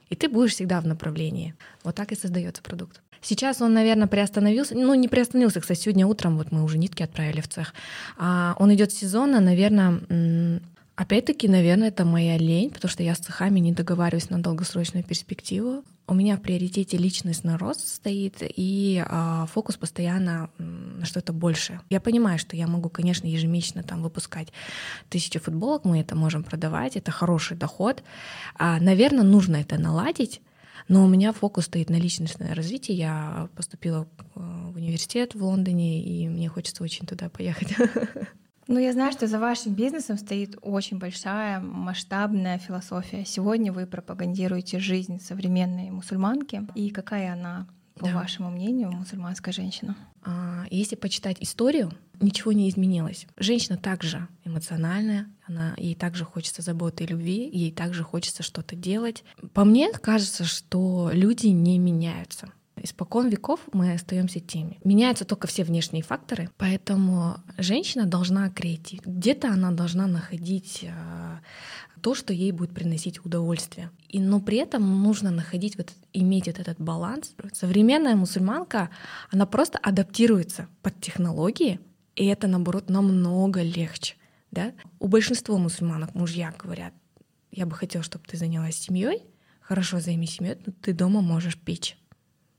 И 0.09 0.15
ты 0.15 0.27
будешь 0.27 0.53
всегда 0.53 0.81
в 0.81 0.87
направлении. 0.87 1.53
Вот 1.83 1.93
так 1.93 2.11
и 2.11 2.15
создается 2.15 2.63
продукт. 2.63 3.03
Сейчас 3.23 3.61
он, 3.61 3.73
наверное, 3.73 4.07
приостановился. 4.07 4.75
Ну, 4.75 4.93
не 4.93 5.07
приостановился, 5.07 5.61
кстати, 5.61 5.79
сегодня 5.79 6.05
утром 6.05 6.37
вот 6.37 6.51
мы 6.51 6.63
уже 6.63 6.77
нитки 6.77 7.01
отправили 7.03 7.41
в 7.41 7.47
цех. 7.47 7.73
А 8.17 8.55
он 8.59 8.73
идет 8.73 8.91
сезонно, 8.91 9.39
наверное, 9.39 10.61
Опять-таки, 10.95 11.47
наверное, 11.47 11.87
это 11.87 12.05
моя 12.05 12.37
лень, 12.37 12.69
потому 12.69 12.91
что 12.91 13.01
я 13.01 13.15
с 13.15 13.17
цехами 13.17 13.59
не 13.59 13.71
договариваюсь 13.71 14.29
на 14.29 14.39
долгосрочную 14.39 15.03
перспективу. 15.03 15.83
У 16.05 16.13
меня 16.13 16.37
в 16.37 16.41
приоритете 16.41 16.97
личностный 16.97 17.55
рост 17.55 17.87
стоит, 17.87 18.35
и 18.41 19.03
э, 19.03 19.45
фокус 19.51 19.75
постоянно 19.75 20.51
на 20.59 21.03
что-то 21.05 21.33
большее. 21.33 21.81
Я 21.89 21.99
понимаю, 21.99 22.37
что 22.37 22.55
я 22.55 22.67
могу, 22.67 22.89
конечно, 22.89 23.25
ежемесячно 23.25 23.81
там 23.81 24.03
выпускать 24.03 24.53
тысячу 25.09 25.39
футболок, 25.39 25.83
мы 25.83 25.99
это 25.99 26.15
можем 26.15 26.43
продавать, 26.43 26.95
это 26.95 27.09
хороший 27.09 27.57
доход. 27.57 28.03
А, 28.55 28.79
наверное, 28.79 29.23
нужно 29.23 29.55
это 29.55 29.79
наладить, 29.79 30.41
но 30.87 31.03
у 31.03 31.07
меня 31.07 31.31
фокус 31.31 31.65
стоит 31.65 31.89
на 31.89 31.95
личностное 31.95 32.53
развитие. 32.53 32.97
Я 32.97 33.49
поступила 33.55 34.07
э, 34.17 34.39
в 34.39 34.75
университет 34.75 35.35
в 35.35 35.43
Лондоне, 35.43 36.03
и 36.03 36.27
мне 36.27 36.49
хочется 36.49 36.83
очень 36.83 37.05
туда 37.05 37.29
поехать. 37.29 37.75
Ну, 38.67 38.79
я 38.79 38.93
знаю, 38.93 39.11
что 39.11 39.27
за 39.27 39.39
вашим 39.39 39.73
бизнесом 39.73 40.17
стоит 40.17 40.55
очень 40.61 40.97
большая 40.97 41.59
масштабная 41.59 42.57
философия. 42.57 43.25
Сегодня 43.25 43.73
вы 43.73 43.85
пропагандируете 43.85 44.79
жизнь 44.79 45.19
современной 45.19 45.91
мусульманки. 45.91 46.65
И 46.73 46.89
какая 46.89 47.33
она, 47.33 47.67
по 47.95 48.07
да. 48.07 48.15
вашему 48.15 48.49
мнению, 48.49 48.91
мусульманская 48.91 49.53
женщина? 49.53 49.95
А, 50.23 50.65
если 50.69 50.95
почитать 50.95 51.37
историю, 51.41 51.91
ничего 52.19 52.51
не 52.51 52.69
изменилось. 52.69 53.27
Женщина 53.37 53.77
также 53.77 54.27
эмоциональная, 54.45 55.27
она, 55.45 55.73
ей 55.77 55.95
также 55.95 56.25
хочется 56.25 56.61
заботы 56.61 57.03
и 57.03 57.07
любви, 57.07 57.49
ей 57.51 57.71
также 57.71 58.03
хочется 58.03 58.43
что-то 58.43 58.75
делать. 58.75 59.23
По 59.53 59.63
мне 59.63 59.91
кажется, 59.91 60.45
что 60.45 61.11
люди 61.13 61.47
не 61.47 61.77
меняются. 61.77 62.51
Испокон 62.75 63.29
веков 63.29 63.59
мы 63.71 63.93
остаемся 63.93 64.39
теми. 64.39 64.79
Меняются 64.83 65.25
только 65.25 65.47
все 65.47 65.63
внешние 65.63 66.03
факторы, 66.03 66.49
поэтому 66.57 67.37
женщина 67.57 68.05
должна 68.05 68.49
креативить. 68.49 69.05
Где-то 69.05 69.49
она 69.49 69.71
должна 69.71 70.07
находить 70.07 70.79
э, 70.83 71.39
то, 72.01 72.15
что 72.15 72.33
ей 72.33 72.51
будет 72.51 72.73
приносить 72.73 73.23
удовольствие. 73.25 73.91
И, 74.09 74.19
но 74.19 74.41
при 74.41 74.57
этом 74.57 75.03
нужно 75.03 75.31
находить, 75.31 75.77
вот, 75.77 75.93
иметь 76.13 76.47
вот 76.47 76.59
этот 76.59 76.79
баланс. 76.81 77.35
Современная 77.53 78.15
мусульманка, 78.15 78.89
она 79.31 79.45
просто 79.45 79.77
адаптируется 79.77 80.67
под 80.81 80.99
технологии, 80.99 81.79
и 82.15 82.25
это, 82.25 82.47
наоборот, 82.47 82.89
намного 82.89 83.61
легче. 83.61 84.15
Да? 84.51 84.73
У 84.99 85.07
большинства 85.07 85.57
мусульманок 85.57 86.15
мужья 86.15 86.53
говорят, 86.57 86.93
я 87.51 87.65
бы 87.65 87.75
хотела, 87.75 88.03
чтобы 88.03 88.25
ты 88.25 88.35
занялась 88.35 88.75
семьей, 88.75 89.23
хорошо 89.61 89.99
займись 89.99 90.35
семьей, 90.35 90.57
но 90.65 90.73
ты 90.81 90.93
дома 90.93 91.21
можешь 91.21 91.57
печь 91.57 91.97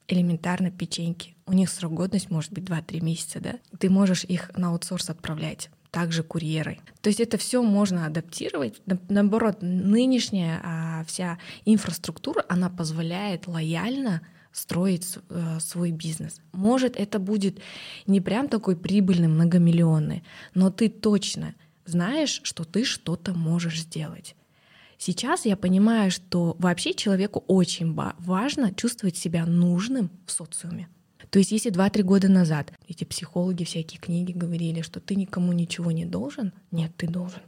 элементарно 0.09 0.71
печеньки. 0.71 1.35
У 1.47 1.53
них 1.53 1.71
срок 1.71 1.95
годности 1.95 2.33
может 2.33 2.53
быть 2.53 2.65
2-3 2.65 3.01
месяца, 3.03 3.41
да? 3.41 3.55
Ты 3.79 3.91
можешь 3.91 4.25
их 4.25 4.51
на 4.57 4.69
аутсорс 4.69 5.11
отправлять 5.11 5.71
также 5.91 6.25
курьеры. 6.25 6.81
То 7.03 7.09
есть 7.09 7.21
это 7.21 7.39
все 7.39 7.63
можно 7.63 8.07
адаптировать. 8.07 8.83
Наоборот, 9.09 9.59
нынешняя 9.61 10.61
а, 10.65 11.05
вся 11.05 11.39
инфраструктура, 11.65 12.45
она 12.49 12.69
позволяет 12.69 13.47
лояльно 13.47 14.21
строить 14.51 15.19
э, 15.29 15.59
свой 15.61 15.91
бизнес. 15.91 16.41
Может, 16.53 16.97
это 16.97 17.19
будет 17.19 17.61
не 18.07 18.21
прям 18.21 18.49
такой 18.49 18.77
прибыльный, 18.77 19.29
многомиллионный, 19.29 20.23
но 20.55 20.71
ты 20.71 20.89
точно 20.89 21.55
знаешь, 21.85 22.41
что 22.45 22.65
ты 22.65 22.85
что-то 22.85 23.35
можешь 23.35 23.81
сделать. 23.81 24.37
Сейчас 25.07 25.45
я 25.45 25.55
понимаю, 25.55 26.11
что 26.11 26.57
вообще 26.59 26.95
человеку 26.95 27.45
очень 27.47 27.93
важно 27.93 28.73
чувствовать 28.73 29.19
себя 29.19 29.45
нужным 29.45 30.11
в 30.25 30.33
социуме. 30.33 30.89
То 31.29 31.39
есть 31.39 31.53
если 31.53 31.71
2-3 31.71 32.03
года 32.03 32.31
назад 32.31 32.73
эти 32.89 33.05
психологи 33.05 33.65
всякие 33.65 34.01
книги 34.01 34.33
говорили, 34.33 34.81
что 34.81 35.01
ты 35.01 35.15
никому 35.15 35.53
ничего 35.53 35.91
не 35.91 36.07
должен, 36.07 36.55
нет, 36.71 36.91
ты 36.97 37.07
должен. 37.07 37.41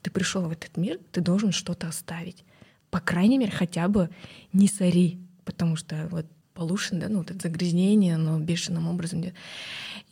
Ты 0.00 0.10
пришел 0.10 0.40
в 0.48 0.50
этот 0.50 0.78
мир, 0.78 0.98
ты 1.12 1.20
должен 1.20 1.52
что-то 1.52 1.86
оставить. 1.86 2.46
По 2.88 3.00
крайней 3.00 3.36
мере, 3.36 3.52
хотя 3.52 3.88
бы 3.88 4.08
не 4.54 4.66
сори, 4.66 5.18
потому 5.44 5.76
что 5.76 6.08
вот 6.10 6.24
полушен, 6.54 6.98
да, 6.98 7.10
ну 7.10 7.18
вот 7.18 7.30
это 7.30 7.40
загрязнение, 7.46 8.14
оно 8.14 8.40
бешеным 8.40 8.88
образом. 8.88 9.22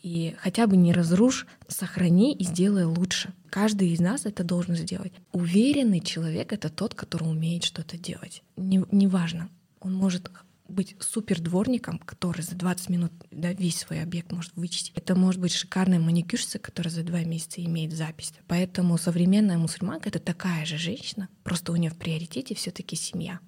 И 0.02 0.34
хотя 0.36 0.66
бы 0.66 0.76
не 0.76 0.92
разрушь, 0.92 1.46
сохрани 1.66 2.34
и 2.34 2.44
сделай 2.44 2.84
лучше. 2.84 3.32
Каждый 3.54 3.90
из 3.90 4.00
нас 4.00 4.26
это 4.26 4.42
должен 4.42 4.74
сделать. 4.74 5.12
Уверенный 5.30 6.00
человек— 6.00 6.52
это 6.52 6.70
тот, 6.70 6.96
который 6.96 7.30
умеет 7.30 7.62
что-то 7.62 7.96
делать. 7.96 8.42
Неважно, 8.56 9.42
не 9.42 9.48
он 9.78 9.94
может 9.94 10.28
быть 10.66 10.96
супер 10.98 11.40
дворником, 11.40 12.00
который 12.00 12.42
за 12.42 12.56
20 12.56 12.88
минут 12.88 13.12
да, 13.30 13.52
весь 13.52 13.78
свой 13.78 14.02
объект 14.02 14.32
может 14.32 14.56
вычистить. 14.56 14.92
Это 14.96 15.14
может 15.14 15.40
быть 15.40 15.52
шикарная 15.52 16.00
маникюрщица, 16.00 16.58
которая 16.58 16.92
за 16.92 17.04
два 17.04 17.20
месяца 17.20 17.64
имеет 17.64 17.92
запись. 17.92 18.32
Поэтому 18.48 18.98
современная 18.98 19.56
мусульманка— 19.56 20.08
это 20.10 20.18
такая 20.18 20.66
же 20.66 20.76
женщина, 20.76 21.28
просто 21.44 21.70
у 21.70 21.76
нее 21.76 21.92
в 21.92 21.96
приоритете 21.96 22.56
все 22.56 22.72
таки 22.72 22.96
семья. 22.96 23.38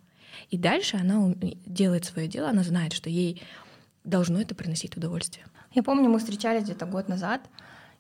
И 0.51 0.57
дальше 0.57 0.99
она 0.99 1.35
делает 1.67 2.05
свое 2.05 2.29
дело, 2.29 2.51
она 2.51 2.63
знает, 2.63 2.93
что 2.93 3.11
ей 3.11 3.43
должно 4.05 4.41
это 4.41 4.55
приносить 4.55 4.97
удовольствие. 4.97 5.47
Я 5.75 5.83
помню, 5.83 6.09
мы 6.09 6.21
встречались 6.21 6.63
где-то 6.63 6.87
год 6.87 7.09
назад, 7.09 7.41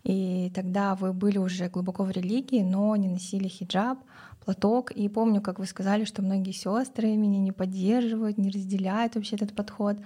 и 0.06 0.52
тогда 0.54 0.94
вы 0.94 1.12
были 1.12 1.36
уже 1.36 1.68
глубоко 1.68 2.04
в 2.04 2.12
религии, 2.12 2.62
но 2.62 2.94
не 2.94 3.08
носили 3.08 3.48
хиджаб, 3.48 3.98
платок. 4.44 4.92
И 4.92 5.08
помню, 5.08 5.40
как 5.40 5.58
вы 5.58 5.66
сказали, 5.66 6.04
что 6.04 6.22
многие 6.22 6.52
сестры 6.52 7.16
меня 7.16 7.40
не 7.40 7.50
поддерживают, 7.50 8.38
не 8.38 8.50
разделяют 8.50 9.16
вообще 9.16 9.34
этот 9.34 9.52
подход. 9.52 9.96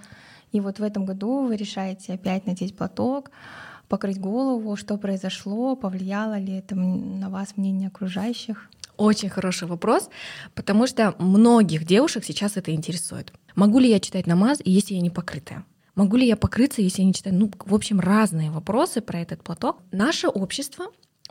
И 0.51 0.59
вот 0.59 0.79
в 0.79 0.83
этом 0.83 1.05
году 1.05 1.45
вы 1.45 1.55
решаете 1.55 2.13
опять 2.13 2.47
надеть 2.47 2.75
платок, 2.75 3.29
покрыть 3.89 4.19
голову, 4.19 4.75
что 4.75 4.97
произошло, 4.97 5.75
повлияло 5.75 6.39
ли 6.39 6.53
это 6.53 6.73
на 6.75 7.29
вас 7.29 7.55
мнение 7.55 7.89
окружающих? 7.89 8.71
Очень 8.97 9.29
хороший 9.29 9.67
вопрос, 9.67 10.09
потому 10.55 10.87
что 10.87 11.13
многих 11.19 11.85
девушек 11.85 12.25
сейчас 12.25 12.57
это 12.57 12.73
интересует. 12.73 13.31
Могу 13.53 13.77
ли 13.77 13.87
я 13.87 13.99
читать 13.99 14.25
намаз, 14.25 14.61
если 14.65 14.95
я 14.95 15.01
не 15.01 15.11
покрытая? 15.11 15.63
Могу 15.95 16.17
ли 16.17 16.27
я 16.27 16.37
покрыться, 16.37 16.81
если 16.81 17.01
я 17.01 17.07
не 17.07 17.13
читаю? 17.13 17.35
Ну, 17.35 17.51
в 17.65 17.75
общем, 17.75 17.99
разные 17.99 18.51
вопросы 18.51 19.01
про 19.01 19.19
этот 19.19 19.43
платок. 19.43 19.81
Наше 19.91 20.27
общество 20.27 20.87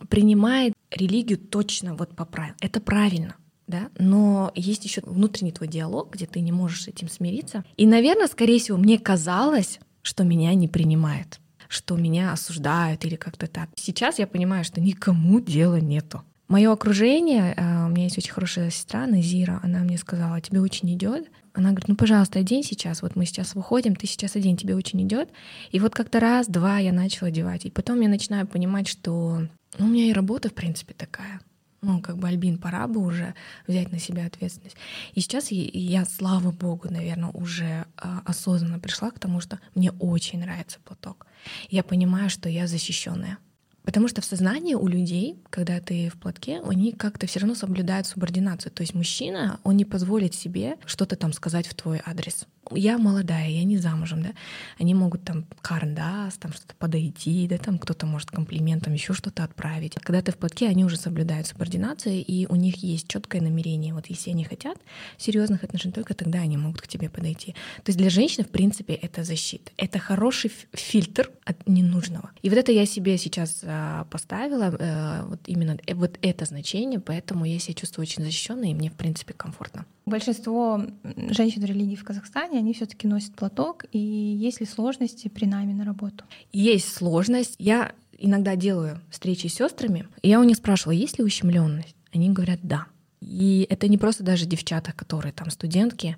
принимает 0.08 0.74
религию 0.90 1.38
точно 1.38 1.94
вот 1.94 2.14
по 2.14 2.24
правилам. 2.24 2.56
Это 2.60 2.80
правильно. 2.80 3.36
Да? 3.66 3.88
Но 3.98 4.50
есть 4.56 4.84
еще 4.84 5.00
внутренний 5.04 5.52
твой 5.52 5.68
диалог, 5.68 6.12
где 6.12 6.26
ты 6.26 6.40
не 6.40 6.50
можешь 6.50 6.84
с 6.84 6.88
этим 6.88 7.08
смириться. 7.08 7.64
И, 7.76 7.86
наверное, 7.86 8.26
скорее 8.26 8.58
всего, 8.58 8.76
мне 8.76 8.98
казалось, 8.98 9.78
что 10.02 10.24
меня 10.24 10.52
не 10.54 10.66
принимают, 10.66 11.40
что 11.68 11.96
меня 11.96 12.32
осуждают 12.32 13.04
или 13.04 13.14
как-то 13.14 13.46
так. 13.46 13.70
Сейчас 13.76 14.18
я 14.18 14.26
понимаю, 14.26 14.64
что 14.64 14.80
никому 14.80 15.40
дела 15.40 15.80
нету. 15.80 16.22
Мое 16.50 16.72
окружение, 16.72 17.54
а, 17.56 17.86
у 17.86 17.90
меня 17.90 18.04
есть 18.04 18.18
очень 18.18 18.32
хорошая 18.32 18.70
сестра 18.70 19.06
Назира, 19.06 19.60
она 19.62 19.78
мне 19.84 19.96
сказала, 19.96 20.40
тебе 20.40 20.60
очень 20.60 20.92
идет. 20.92 21.30
Она 21.54 21.68
говорит, 21.68 21.86
ну, 21.86 21.94
пожалуйста, 21.94 22.40
одень 22.40 22.64
сейчас, 22.64 23.02
вот 23.02 23.14
мы 23.14 23.24
сейчас 23.24 23.54
выходим, 23.54 23.94
ты 23.94 24.08
сейчас 24.08 24.34
одень, 24.34 24.56
тебе 24.56 24.74
очень 24.74 25.00
идет. 25.06 25.28
И 25.70 25.78
вот 25.78 25.94
как-то 25.94 26.18
раз, 26.18 26.48
два 26.48 26.78
я 26.78 26.92
начала 26.92 27.28
одевать. 27.28 27.66
И 27.66 27.70
потом 27.70 28.00
я 28.00 28.08
начинаю 28.08 28.48
понимать, 28.48 28.88
что 28.88 29.46
ну, 29.78 29.86
у 29.86 29.88
меня 29.88 30.06
и 30.06 30.12
работа, 30.12 30.48
в 30.48 30.54
принципе, 30.54 30.92
такая. 30.92 31.40
Ну, 31.82 32.00
как 32.00 32.18
бы, 32.18 32.26
Альбин, 32.26 32.58
пора 32.58 32.88
бы 32.88 33.00
уже 33.00 33.34
взять 33.68 33.92
на 33.92 34.00
себя 34.00 34.26
ответственность. 34.26 34.76
И 35.14 35.20
сейчас 35.20 35.52
я, 35.52 35.70
я 35.72 36.04
слава 36.04 36.50
богу, 36.50 36.88
наверное, 36.90 37.30
уже 37.30 37.86
а, 37.96 38.22
осознанно 38.24 38.80
пришла 38.80 39.12
к 39.12 39.20
тому, 39.20 39.40
что 39.40 39.60
мне 39.76 39.92
очень 39.92 40.40
нравится 40.40 40.80
платок. 40.84 41.28
Я 41.68 41.84
понимаю, 41.84 42.28
что 42.28 42.48
я 42.48 42.66
защищенная. 42.66 43.38
Потому 43.82 44.08
что 44.08 44.20
в 44.20 44.24
сознании 44.24 44.74
у 44.74 44.86
людей, 44.86 45.38
когда 45.50 45.80
ты 45.80 46.10
в 46.10 46.18
платке, 46.18 46.60
они 46.64 46.92
как-то 46.92 47.26
все 47.26 47.40
равно 47.40 47.54
соблюдают 47.54 48.06
субординацию. 48.06 48.72
То 48.72 48.82
есть 48.82 48.94
мужчина, 48.94 49.58
он 49.64 49.76
не 49.76 49.84
позволит 49.84 50.34
себе 50.34 50.76
что-то 50.86 51.16
там 51.16 51.32
сказать 51.32 51.66
в 51.66 51.74
твой 51.74 52.00
адрес. 52.04 52.46
Я 52.70 52.98
молодая, 52.98 53.48
я 53.48 53.64
не 53.64 53.78
замужем, 53.78 54.22
да, 54.22 54.30
они 54.78 54.94
могут 54.94 55.24
там 55.24 55.44
карандас, 55.60 56.36
там 56.36 56.52
что-то 56.52 56.74
подойти, 56.76 57.46
да, 57.48 57.58
там 57.58 57.78
кто-то 57.78 58.06
может 58.06 58.30
комплиментом 58.30 58.92
еще 58.92 59.12
что-то 59.12 59.44
отправить. 59.44 59.94
Когда 59.94 60.22
ты 60.22 60.32
в 60.32 60.36
платке, 60.36 60.68
они 60.68 60.84
уже 60.84 60.96
соблюдают 60.96 61.46
субординацию, 61.46 62.24
и 62.24 62.46
у 62.46 62.56
них 62.56 62.76
есть 62.76 63.08
четкое 63.08 63.40
намерение. 63.40 63.94
Вот 63.94 64.06
если 64.06 64.30
они 64.30 64.44
хотят 64.44 64.78
серьезных 65.16 65.64
отношений, 65.64 65.92
только 65.92 66.14
тогда 66.14 66.40
они 66.40 66.56
могут 66.56 66.82
к 66.82 66.88
тебе 66.88 67.08
подойти. 67.08 67.52
То 67.82 67.88
есть 67.90 67.98
для 67.98 68.10
женщины, 68.10 68.44
в 68.44 68.50
принципе, 68.50 68.94
это 68.94 69.24
защита. 69.24 69.72
Это 69.76 69.98
хороший 69.98 70.52
фильтр 70.72 71.30
от 71.44 71.68
ненужного. 71.68 72.30
И 72.42 72.48
вот 72.48 72.58
это 72.58 72.72
я 72.72 72.86
себе 72.86 73.18
сейчас 73.18 73.60
а, 73.64 74.04
поставила, 74.04 74.76
а, 74.78 75.24
вот 75.26 75.40
именно 75.46 75.78
э, 75.86 75.94
вот 75.94 76.18
это 76.22 76.44
значение, 76.44 77.00
поэтому 77.00 77.44
я 77.44 77.58
себя 77.58 77.74
чувствую 77.74 78.04
очень 78.04 78.22
защищенной, 78.22 78.70
и 78.70 78.74
мне, 78.74 78.90
в 78.90 78.94
принципе, 78.94 79.34
комфортно. 79.34 79.86
Большинство 80.06 80.82
женщин 81.30 81.64
религии 81.64 81.94
в 81.94 82.04
Казахстане, 82.04 82.59
они 82.60 82.72
все 82.72 82.86
таки 82.86 83.06
носят 83.06 83.34
платок, 83.34 83.84
и 83.92 83.98
есть 83.98 84.60
ли 84.60 84.66
сложности 84.66 85.28
при 85.28 85.46
нами 85.46 85.72
на 85.72 85.84
работу? 85.84 86.24
Есть 86.52 86.92
сложность. 86.92 87.56
Я 87.58 87.92
иногда 88.18 88.56
делаю 88.56 89.00
встречи 89.10 89.48
с 89.48 89.54
сестрами, 89.54 90.06
и 90.22 90.28
я 90.28 90.40
у 90.40 90.44
них 90.44 90.56
спрашивала, 90.56 90.92
есть 90.92 91.18
ли 91.18 91.24
ущемленность? 91.24 91.96
Они 92.12 92.30
говорят, 92.30 92.60
да. 92.62 92.86
И 93.20 93.66
это 93.68 93.88
не 93.88 93.98
просто 93.98 94.22
даже 94.22 94.46
девчата, 94.46 94.92
которые 94.92 95.32
там 95.32 95.50
студентки, 95.50 96.16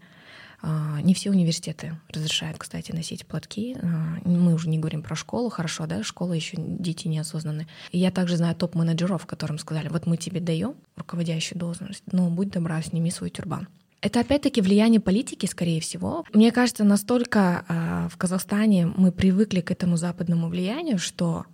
а, 0.65 1.01
не 1.03 1.13
все 1.13 1.31
университеты 1.31 1.99
разрешают, 2.09 2.57
кстати, 2.59 2.93
носить 2.93 3.27
платки. 3.27 3.77
А, 3.83 4.19
мы 4.25 4.55
уже 4.55 4.69
не 4.69 4.79
говорим 4.79 5.03
про 5.03 5.17
школу, 5.17 5.51
хорошо, 5.51 5.87
да, 5.87 6.05
школа 6.05 6.35
еще 6.35 6.57
дети 6.57 7.09
неосознанные. 7.09 7.67
Я 7.91 8.13
также 8.13 8.37
знаю 8.37 8.55
топ-менеджеров, 8.55 9.27
которым 9.27 9.59
сказали, 9.59 9.89
вот 9.89 10.07
мы 10.07 10.17
тебе 10.17 10.41
даем 10.41 10.75
руководящую 10.97 11.59
должность, 11.59 12.05
но 12.13 12.31
будь 12.31 12.51
добра, 12.51 12.81
сними 12.81 13.11
свой 13.11 13.31
тюрбан. 13.31 13.67
Это 14.03 14.19
опять-таки 14.19 14.61
влияние 14.61 15.01
политики, 15.01 15.47
скорее 15.47 15.81
всего. 15.81 16.25
Мне 16.33 16.51
кажется, 16.51 16.83
настолько 16.83 17.65
э, 17.69 18.09
в 18.13 18.17
Казахстане 18.17 18.87
мы 18.87 19.13
привыкли 19.13 19.61
к 19.61 19.71
этому 19.71 19.97
западному 19.97 20.49
влиянию, 20.49 20.99
что 20.99 21.47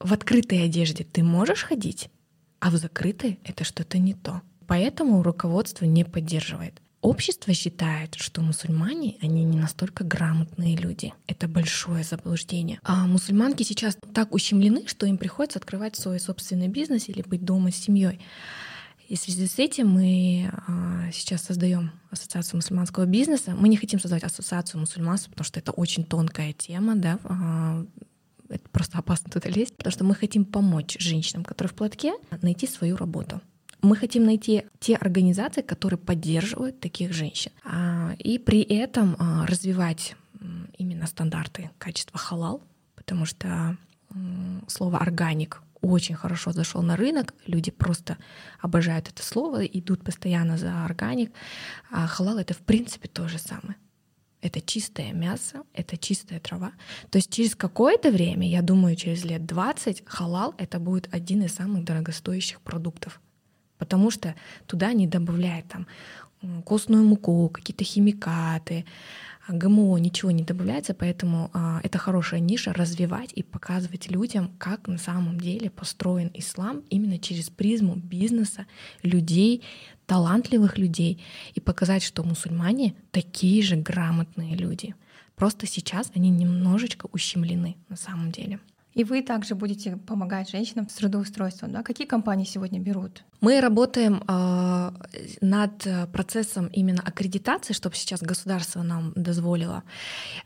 в 0.00 0.12
открытой 0.12 0.64
одежде 0.64 1.04
ты 1.04 1.22
можешь 1.22 1.62
ходить, 1.62 2.10
а 2.58 2.70
в 2.70 2.76
закрытой 2.76 3.38
это 3.44 3.62
что-то 3.62 3.98
не 3.98 4.14
то. 4.14 4.42
Поэтому 4.66 5.22
руководство 5.22 5.84
не 5.84 6.04
поддерживает. 6.04 6.82
Общество 7.02 7.54
считает, 7.54 8.14
что 8.16 8.42
мусульмане, 8.42 9.16
они 9.20 9.44
не 9.44 9.58
настолько 9.58 10.02
грамотные 10.02 10.76
люди. 10.76 11.12
Это 11.28 11.46
большое 11.46 12.02
заблуждение. 12.02 12.80
А 12.82 13.06
мусульманки 13.06 13.62
сейчас 13.64 13.96
так 14.12 14.34
ущемлены, 14.34 14.86
что 14.86 15.06
им 15.06 15.18
приходится 15.18 15.58
открывать 15.60 15.96
свой 15.96 16.18
собственный 16.18 16.68
бизнес 16.68 17.08
или 17.08 17.22
быть 17.22 17.44
дома 17.44 17.70
с 17.70 17.76
семьей. 17.76 18.20
И 19.12 19.14
в 19.14 19.18
связи 19.18 19.46
с 19.46 19.58
этим 19.58 19.90
мы 19.90 20.50
а, 20.66 21.10
сейчас 21.12 21.42
создаем 21.42 21.92
ассоциацию 22.10 22.56
мусульманского 22.56 23.04
бизнеса. 23.04 23.54
Мы 23.54 23.68
не 23.68 23.76
хотим 23.76 24.00
создавать 24.00 24.24
ассоциацию 24.24 24.80
мусульманства, 24.80 25.30
потому 25.32 25.44
что 25.44 25.60
это 25.60 25.70
очень 25.70 26.04
тонкая 26.04 26.54
тема, 26.54 26.96
да, 26.96 27.18
а, 27.24 27.84
это 28.48 28.66
просто 28.70 28.96
опасно 28.96 29.30
туда 29.30 29.50
лезть, 29.50 29.76
потому 29.76 29.92
что 29.92 30.04
мы 30.04 30.14
хотим 30.14 30.46
помочь 30.46 30.96
женщинам, 30.98 31.44
которые 31.44 31.70
в 31.70 31.74
платке, 31.74 32.14
найти 32.40 32.66
свою 32.66 32.96
работу. 32.96 33.42
Мы 33.82 33.96
хотим 33.96 34.24
найти 34.24 34.64
те 34.80 34.96
организации, 34.96 35.60
которые 35.60 35.98
поддерживают 35.98 36.80
таких 36.80 37.12
женщин, 37.12 37.52
а, 37.64 38.14
и 38.18 38.38
при 38.38 38.62
этом 38.62 39.18
развивать 39.46 40.16
именно 40.78 41.06
стандарты 41.06 41.68
качества 41.76 42.18
халал, 42.18 42.62
потому 42.94 43.26
что 43.26 43.76
слово 44.68 44.96
органик 45.00 45.60
очень 45.82 46.14
хорошо 46.14 46.52
зашел 46.52 46.82
на 46.82 46.96
рынок, 46.96 47.34
люди 47.46 47.70
просто 47.70 48.16
обожают 48.60 49.08
это 49.08 49.22
слово, 49.22 49.64
идут 49.66 50.04
постоянно 50.04 50.56
за 50.56 50.84
органик, 50.84 51.32
а 51.90 52.06
халал 52.06 52.38
это 52.38 52.54
в 52.54 52.60
принципе 52.60 53.08
то 53.08 53.28
же 53.28 53.38
самое. 53.38 53.76
Это 54.40 54.60
чистое 54.60 55.12
мясо, 55.12 55.62
это 55.72 55.96
чистая 55.96 56.40
трава. 56.40 56.72
То 57.10 57.18
есть 57.18 57.30
через 57.30 57.54
какое-то 57.54 58.10
время, 58.10 58.48
я 58.48 58.62
думаю, 58.62 58.96
через 58.96 59.24
лет 59.24 59.46
20, 59.46 60.02
халал 60.06 60.54
это 60.58 60.80
будет 60.80 61.08
один 61.12 61.42
из 61.42 61.54
самых 61.54 61.84
дорогостоящих 61.84 62.60
продуктов 62.60 63.20
потому 63.82 64.12
что 64.12 64.36
туда 64.68 64.92
не 64.92 65.08
добавляют 65.08 65.66
там 65.66 65.88
костную 66.64 67.04
муку, 67.04 67.48
какие-то 67.48 67.82
химикаты, 67.82 68.84
ГМО, 69.48 69.98
ничего 69.98 70.30
не 70.30 70.44
добавляется, 70.44 70.94
поэтому 70.94 71.50
а, 71.52 71.80
это 71.82 71.98
хорошая 71.98 72.40
ниша 72.40 72.72
развивать 72.72 73.32
и 73.34 73.42
показывать 73.42 74.10
людям, 74.10 74.52
как 74.58 74.86
на 74.86 74.98
самом 74.98 75.40
деле 75.40 75.70
построен 75.70 76.30
ислам 76.34 76.82
именно 76.90 77.18
через 77.18 77.50
призму 77.50 77.96
бизнеса, 77.96 78.66
людей, 79.02 79.62
талантливых 80.06 80.78
людей, 80.78 81.22
и 81.54 81.60
показать, 81.60 82.02
что 82.02 82.22
мусульмане 82.22 82.94
такие 83.10 83.62
же 83.62 83.76
грамотные 83.76 84.54
люди. 84.54 84.94
Просто 85.34 85.66
сейчас 85.66 86.10
они 86.14 86.30
немножечко 86.30 87.08
ущемлены 87.12 87.76
на 87.88 87.96
самом 87.96 88.30
деле. 88.30 88.60
И 88.94 89.04
вы 89.04 89.22
также 89.22 89.54
будете 89.54 89.96
помогать 89.96 90.50
женщинам 90.50 90.88
с 90.88 90.94
трудоустройством. 90.94 91.72
Да? 91.72 91.82
Какие 91.82 92.06
компании 92.06 92.44
сегодня 92.44 92.78
берут? 92.78 93.24
Мы 93.40 93.60
работаем 93.60 94.22
э, 94.28 94.90
над 95.40 95.86
процессом 96.12 96.66
именно 96.66 97.02
аккредитации, 97.02 97.72
чтобы 97.72 97.96
сейчас 97.96 98.20
государство 98.20 98.82
нам 98.82 99.12
дозволило. 99.16 99.82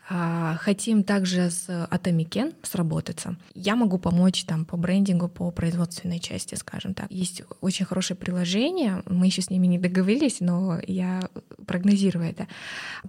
Э, 0.09 0.55
хотим 0.59 1.03
также 1.03 1.51
с 1.51 1.69
Атамекен 1.91 2.53
сработаться. 2.63 3.37
Я 3.55 3.75
могу 3.75 3.99
помочь 3.99 4.45
там 4.45 4.65
по 4.65 4.77
брендингу, 4.77 5.29
по 5.29 5.51
производственной 5.51 6.21
части, 6.21 6.55
скажем 6.55 6.95
так. 6.95 7.11
Есть 7.11 7.43
очень 7.61 7.85
хорошее 7.85 8.17
приложение, 8.17 9.03
мы 9.07 9.27
еще 9.27 9.43
с 9.43 9.51
ними 9.51 9.67
не 9.67 9.79
договорились, 9.79 10.41
но 10.41 10.79
я 10.87 11.29
прогнозирую 11.67 12.27
это, 12.27 12.47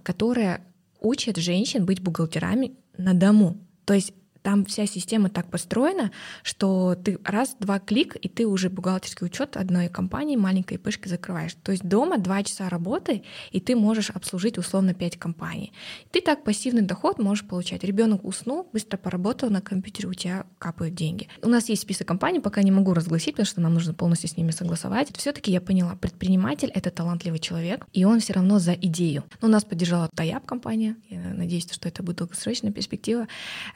которое 0.02 0.62
учит 1.00 1.36
женщин 1.36 1.84
быть 1.86 2.00
бухгалтерами 2.00 2.72
на 2.96 3.14
дому. 3.14 3.58
То 3.84 3.94
есть 3.94 4.12
там 4.48 4.64
вся 4.64 4.86
система 4.86 5.28
так 5.28 5.50
построена, 5.50 6.10
что 6.42 6.94
ты 6.94 7.18
раз-два 7.22 7.78
клик, 7.80 8.16
и 8.16 8.30
ты 8.30 8.46
уже 8.46 8.70
бухгалтерский 8.70 9.26
учет 9.26 9.58
одной 9.58 9.90
компании 9.90 10.36
маленькой 10.36 10.78
пышкой 10.78 11.10
закрываешь. 11.10 11.52
То 11.62 11.70
есть 11.70 11.84
дома 11.84 12.16
два 12.16 12.42
часа 12.42 12.70
работы, 12.70 13.24
и 13.50 13.60
ты 13.60 13.76
можешь 13.76 14.08
обслужить 14.08 14.56
условно 14.56 14.94
пять 14.94 15.18
компаний. 15.18 15.74
Ты 16.12 16.22
так 16.22 16.44
пассивный 16.44 16.80
доход 16.80 17.18
можешь 17.18 17.46
получать. 17.46 17.84
Ребенок 17.84 18.24
уснул, 18.24 18.66
быстро 18.72 18.96
поработал 18.96 19.50
на 19.50 19.60
компьютере, 19.60 20.08
у 20.08 20.14
тебя 20.14 20.46
капают 20.58 20.94
деньги. 20.94 21.28
У 21.42 21.48
нас 21.50 21.68
есть 21.68 21.82
список 21.82 22.08
компаний, 22.08 22.40
пока 22.40 22.62
не 22.62 22.70
могу 22.70 22.94
разгласить, 22.94 23.34
потому 23.34 23.46
что 23.46 23.60
нам 23.60 23.74
нужно 23.74 23.92
полностью 23.92 24.30
с 24.30 24.38
ними 24.38 24.52
согласовать. 24.52 25.14
Все-таки 25.14 25.52
я 25.52 25.60
поняла, 25.60 25.94
предприниматель 25.94 26.70
это 26.74 26.90
талантливый 26.90 27.38
человек, 27.38 27.86
и 27.92 28.06
он 28.06 28.20
все 28.20 28.32
равно 28.32 28.60
за 28.60 28.72
идею. 28.72 29.24
Но 29.42 29.48
нас 29.48 29.64
поддержала 29.64 30.08
Таяп 30.14 30.46
компания. 30.46 30.96
Я 31.10 31.18
надеюсь, 31.18 31.70
что 31.70 31.86
это 31.86 32.02
будет 32.02 32.16
долгосрочная 32.16 32.72
перспектива. 32.72 33.28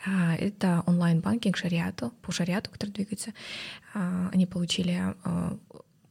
А, 0.07 0.35
это 0.63 0.83
онлайн-банкинг 0.87 1.57
шариату, 1.57 2.13
по 2.23 2.33
шариату, 2.33 2.71
который 2.71 2.91
двигается. 2.91 3.33
А, 3.95 4.31
они 4.33 4.47
получили 4.47 5.15
а, 5.25 5.59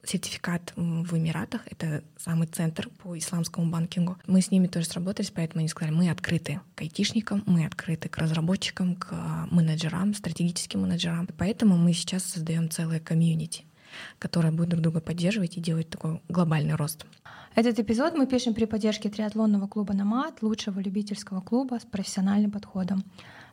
сертификат 0.03 0.73
в 0.75 1.17
Эмиратах, 1.17 1.61
это 1.67 2.03
самый 2.17 2.47
центр 2.47 2.89
по 2.89 3.17
исламскому 3.17 3.69
банкингу. 3.71 4.17
Мы 4.27 4.41
с 4.41 4.51
ними 4.51 4.67
тоже 4.67 4.87
сработались, 4.87 5.31
поэтому 5.31 5.59
они 5.59 5.69
сказали, 5.69 5.93
мы 5.93 6.09
открыты 6.09 6.59
к 6.75 6.81
айтишникам, 6.81 7.43
мы 7.45 7.65
открыты 7.65 8.09
к 8.09 8.17
разработчикам, 8.17 8.95
к 8.95 9.13
менеджерам, 9.51 10.13
стратегическим 10.13 10.81
менеджерам. 10.81 11.27
Поэтому 11.37 11.77
мы 11.77 11.93
сейчас 11.93 12.23
создаем 12.23 12.69
целое 12.69 12.99
комьюнити, 12.99 13.63
которое 14.19 14.51
будет 14.51 14.69
друг 14.69 14.81
друга 14.81 15.01
поддерживать 15.01 15.57
и 15.57 15.61
делать 15.61 15.89
такой 15.89 16.19
глобальный 16.29 16.75
рост. 16.75 17.05
Этот 17.53 17.79
эпизод 17.79 18.15
мы 18.15 18.27
пишем 18.27 18.53
при 18.53 18.65
поддержке 18.65 19.09
триатлонного 19.09 19.67
клуба 19.67 19.93
«Намат», 19.93 20.41
лучшего 20.41 20.79
любительского 20.79 21.41
клуба 21.41 21.79
с 21.79 21.85
профессиональным 21.85 22.49
подходом. 22.49 23.03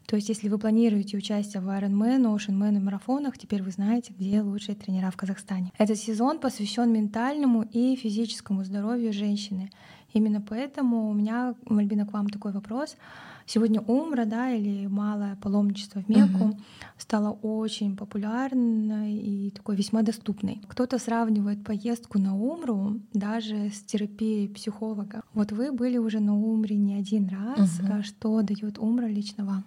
То 0.08 0.16
есть, 0.16 0.30
если 0.30 0.48
вы 0.48 0.58
планируете 0.58 1.18
участие 1.18 1.60
в 1.60 1.68
Ironman, 1.68 2.34
Oceanman 2.34 2.76
и 2.76 2.80
марафонах, 2.80 3.36
теперь 3.36 3.62
вы 3.62 3.70
знаете, 3.70 4.14
где 4.16 4.40
лучшие 4.40 4.74
тренера 4.74 5.10
в 5.10 5.18
Казахстане. 5.18 5.70
Этот 5.76 5.98
сезон 5.98 6.38
посвящен 6.38 6.90
ментальному 6.90 7.62
и 7.62 7.94
физическому 7.94 8.64
здоровью 8.64 9.12
женщины. 9.12 9.70
Именно 10.14 10.40
поэтому 10.40 11.10
у 11.10 11.12
меня, 11.12 11.54
Мальбина, 11.66 12.06
к 12.06 12.14
вам 12.14 12.30
такой 12.30 12.52
вопрос. 12.52 12.96
Сегодня 13.44 13.82
умра, 13.82 14.24
да, 14.24 14.50
или 14.50 14.86
малое 14.86 15.36
паломничество 15.36 16.00
в 16.00 16.08
Мекку 16.08 16.44
угу. 16.44 16.58
стало 16.96 17.32
очень 17.42 17.94
популярной 17.94 19.14
и 19.14 19.50
такой 19.50 19.76
весьма 19.76 20.00
доступной. 20.00 20.62
Кто-то 20.68 20.98
сравнивает 20.98 21.62
поездку 21.64 22.18
на 22.18 22.34
умру 22.34 23.02
даже 23.12 23.68
с 23.68 23.80
терапией 23.82 24.48
психолога. 24.48 25.22
Вот 25.34 25.52
вы 25.52 25.70
были 25.70 25.98
уже 25.98 26.20
на 26.20 26.34
умре 26.34 26.76
не 26.76 26.94
один 26.94 27.28
раз. 27.28 27.78
Угу. 27.80 28.02
Что 28.04 28.40
дает 28.40 28.78
умра 28.78 29.06
лично 29.06 29.44
вам? 29.44 29.64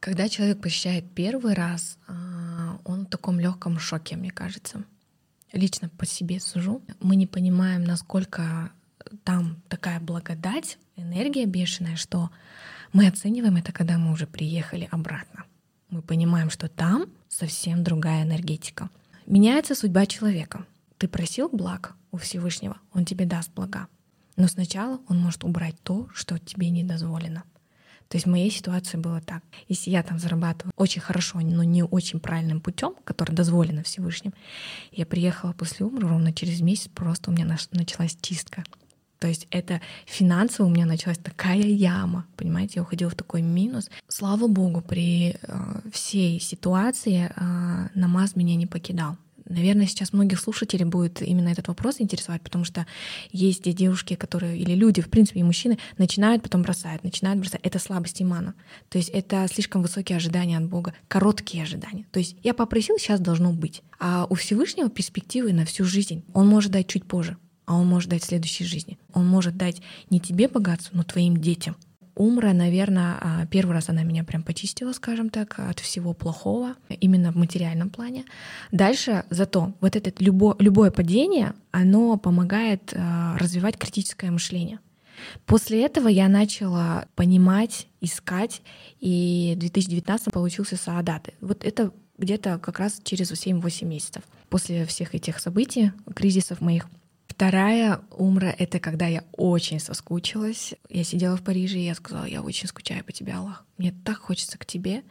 Когда 0.00 0.28
человек 0.28 0.60
посещает 0.60 1.04
первый 1.12 1.54
раз, 1.54 1.98
а, 2.06 2.78
он 2.84 3.06
в 3.06 3.08
таком 3.08 3.40
легком 3.40 3.78
шоке, 3.78 4.16
мне 4.16 4.30
кажется. 4.30 4.84
Лично 5.52 5.88
по 5.88 6.06
себе 6.06 6.40
сужу. 6.40 6.82
Мы 7.00 7.16
не 7.16 7.26
понимаем, 7.26 7.84
насколько 7.84 8.70
там 9.24 9.60
такая 9.68 10.00
благодать, 10.00 10.78
энергия 10.96 11.46
бешеная, 11.46 11.96
что 11.96 12.30
мы 12.92 13.06
оцениваем 13.06 13.56
это, 13.56 13.72
когда 13.72 13.98
мы 13.98 14.12
уже 14.12 14.26
приехали 14.26 14.88
обратно. 14.90 15.44
Мы 15.90 16.02
понимаем, 16.02 16.50
что 16.50 16.68
там 16.68 17.06
совсем 17.28 17.82
другая 17.82 18.22
энергетика. 18.22 18.90
Меняется 19.26 19.74
судьба 19.74 20.06
человека. 20.06 20.66
Ты 20.98 21.08
просил 21.08 21.48
благ 21.48 21.94
у 22.10 22.18
Всевышнего, 22.18 22.78
он 22.92 23.04
тебе 23.04 23.24
даст 23.24 23.50
блага. 23.54 23.88
Но 24.36 24.48
сначала 24.48 25.00
он 25.08 25.18
может 25.18 25.44
убрать 25.44 25.76
то, 25.82 26.08
что 26.14 26.38
тебе 26.38 26.70
не 26.70 26.84
дозволено. 26.84 27.44
То 28.08 28.16
есть 28.16 28.26
в 28.26 28.30
моей 28.30 28.50
ситуации 28.50 28.96
было 28.96 29.20
так. 29.20 29.42
Если 29.68 29.90
я 29.90 30.02
там 30.02 30.18
зарабатываю 30.18 30.72
очень 30.76 31.02
хорошо, 31.02 31.40
но 31.40 31.62
не 31.62 31.82
очень 31.82 32.20
правильным 32.20 32.60
путем, 32.60 32.94
который 33.04 33.34
дозволено 33.34 33.82
Всевышним, 33.82 34.32
я 34.92 35.04
приехала 35.04 35.52
после 35.52 35.84
умра 35.84 36.08
ровно 36.08 36.32
через 36.32 36.60
месяц, 36.60 36.88
просто 36.88 37.30
у 37.30 37.34
меня 37.34 37.58
началась 37.72 38.16
чистка. 38.20 38.64
То 39.18 39.26
есть 39.26 39.48
это 39.50 39.80
финансово 40.06 40.66
у 40.66 40.70
меня 40.70 40.86
началась 40.86 41.18
такая 41.18 41.58
яма, 41.58 42.24
понимаете, 42.36 42.74
я 42.76 42.82
уходила 42.82 43.10
в 43.10 43.16
такой 43.16 43.42
минус. 43.42 43.90
Слава 44.06 44.46
богу, 44.46 44.80
при 44.80 45.36
э, 45.42 45.80
всей 45.92 46.40
ситуации 46.40 47.30
э, 47.34 47.88
намаз 47.94 48.36
меня 48.36 48.54
не 48.54 48.66
покидал. 48.66 49.16
Наверное, 49.48 49.86
сейчас 49.86 50.12
многих 50.12 50.40
слушателей 50.40 50.84
будет 50.84 51.22
именно 51.22 51.48
этот 51.48 51.68
вопрос 51.68 51.96
интересовать, 52.00 52.42
потому 52.42 52.64
что 52.64 52.86
есть 53.32 53.62
девушки, 53.74 54.14
которые, 54.14 54.58
или 54.58 54.74
люди, 54.74 55.00
в 55.00 55.08
принципе, 55.08 55.40
и 55.40 55.42
мужчины, 55.42 55.78
начинают, 55.96 56.42
потом 56.42 56.62
бросают, 56.62 57.04
начинают 57.04 57.40
бросать. 57.40 57.60
Это 57.62 57.78
слабость 57.78 58.20
имана. 58.20 58.54
То 58.88 58.98
есть 58.98 59.10
это 59.10 59.46
слишком 59.52 59.82
высокие 59.82 60.16
ожидания 60.16 60.58
от 60.58 60.64
Бога, 60.64 60.94
короткие 61.08 61.62
ожидания. 61.62 62.06
То 62.12 62.18
есть 62.18 62.36
я 62.42 62.54
попросил, 62.54 62.98
сейчас 62.98 63.20
должно 63.20 63.52
быть. 63.52 63.82
А 63.98 64.26
у 64.28 64.34
Всевышнего 64.34 64.90
перспективы 64.90 65.52
на 65.52 65.64
всю 65.64 65.84
жизнь. 65.84 66.24
Он 66.34 66.46
может 66.46 66.70
дать 66.70 66.86
чуть 66.86 67.04
позже, 67.04 67.36
а 67.66 67.74
он 67.76 67.86
может 67.86 68.10
дать 68.10 68.22
в 68.22 68.26
следующей 68.26 68.64
жизни. 68.64 68.98
Он 69.12 69.26
может 69.26 69.56
дать 69.56 69.82
не 70.10 70.20
тебе 70.20 70.48
богатство, 70.48 70.96
но 70.96 71.02
твоим 71.02 71.36
детям. 71.36 71.76
Умра, 72.18 72.52
наверное, 72.52 73.16
а, 73.20 73.46
первый 73.46 73.74
раз 73.74 73.88
она 73.90 74.02
меня 74.02 74.24
прям 74.24 74.42
почистила, 74.42 74.92
скажем 74.92 75.30
так, 75.30 75.60
от 75.60 75.78
всего 75.78 76.14
плохого, 76.14 76.74
именно 76.88 77.30
в 77.30 77.36
материальном 77.36 77.90
плане. 77.90 78.24
Дальше 78.72 79.24
зато 79.30 79.72
вот 79.80 79.94
это 79.94 80.12
любое, 80.18 80.56
любое 80.58 80.90
падение, 80.90 81.54
оно 81.70 82.16
помогает 82.16 82.92
а, 82.92 83.38
развивать 83.38 83.78
критическое 83.78 84.32
мышление. 84.32 84.80
После 85.46 85.84
этого 85.84 86.08
я 86.08 86.28
начала 86.28 87.06
понимать, 87.14 87.86
искать, 88.00 88.62
и 88.98 89.52
в 89.54 89.60
2019 89.60 90.32
получился 90.32 90.76
Саадат. 90.76 91.28
Вот 91.40 91.64
это 91.64 91.92
где-то 92.18 92.58
как 92.58 92.80
раз 92.80 93.00
через 93.04 93.30
7-8 93.30 93.84
месяцев. 93.84 94.24
После 94.48 94.84
всех 94.86 95.14
этих 95.14 95.38
событий, 95.38 95.92
кризисов 96.16 96.60
моих, 96.60 96.88
Вторая 97.38 98.00
умра— 98.10 98.52
это 98.58 98.80
когда 98.80 99.06
я 99.06 99.22
очень 99.30 99.78
соскучилась. 99.78 100.74
Я 100.88 101.04
сидела 101.04 101.36
в 101.36 101.42
Париже, 101.44 101.78
и 101.78 101.84
я 101.84 101.94
сказала, 101.94 102.24
я 102.24 102.42
очень 102.42 102.66
скучаю 102.66 103.04
по 103.04 103.12
тебе, 103.12 103.32
Аллах. 103.32 103.64
Мне 103.76 103.94
так 104.04 104.16
хочется 104.16 104.58
к 104.58 104.66
тебе. 104.66 105.04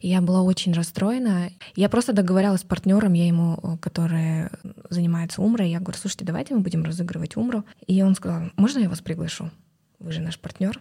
И 0.00 0.06
я 0.06 0.20
была 0.20 0.42
очень 0.42 0.72
расстроена. 0.72 1.50
Я 1.74 1.88
просто 1.88 2.12
договорилась 2.12 2.60
с 2.60 2.64
партнером, 2.64 3.14
я 3.14 3.26
ему, 3.26 3.78
который 3.82 4.48
занимается 4.90 5.42
умрой, 5.42 5.68
я 5.70 5.80
говорю, 5.80 5.98
слушайте, 5.98 6.24
давайте 6.24 6.54
мы 6.54 6.60
будем 6.60 6.84
разыгрывать 6.84 7.36
умру. 7.36 7.64
И 7.88 8.00
он 8.00 8.14
сказал, 8.14 8.48
можно 8.54 8.78
я 8.78 8.88
вас 8.88 9.00
приглашу? 9.00 9.50
Вы 9.98 10.12
же 10.12 10.20
наш 10.20 10.38
партнер. 10.38 10.80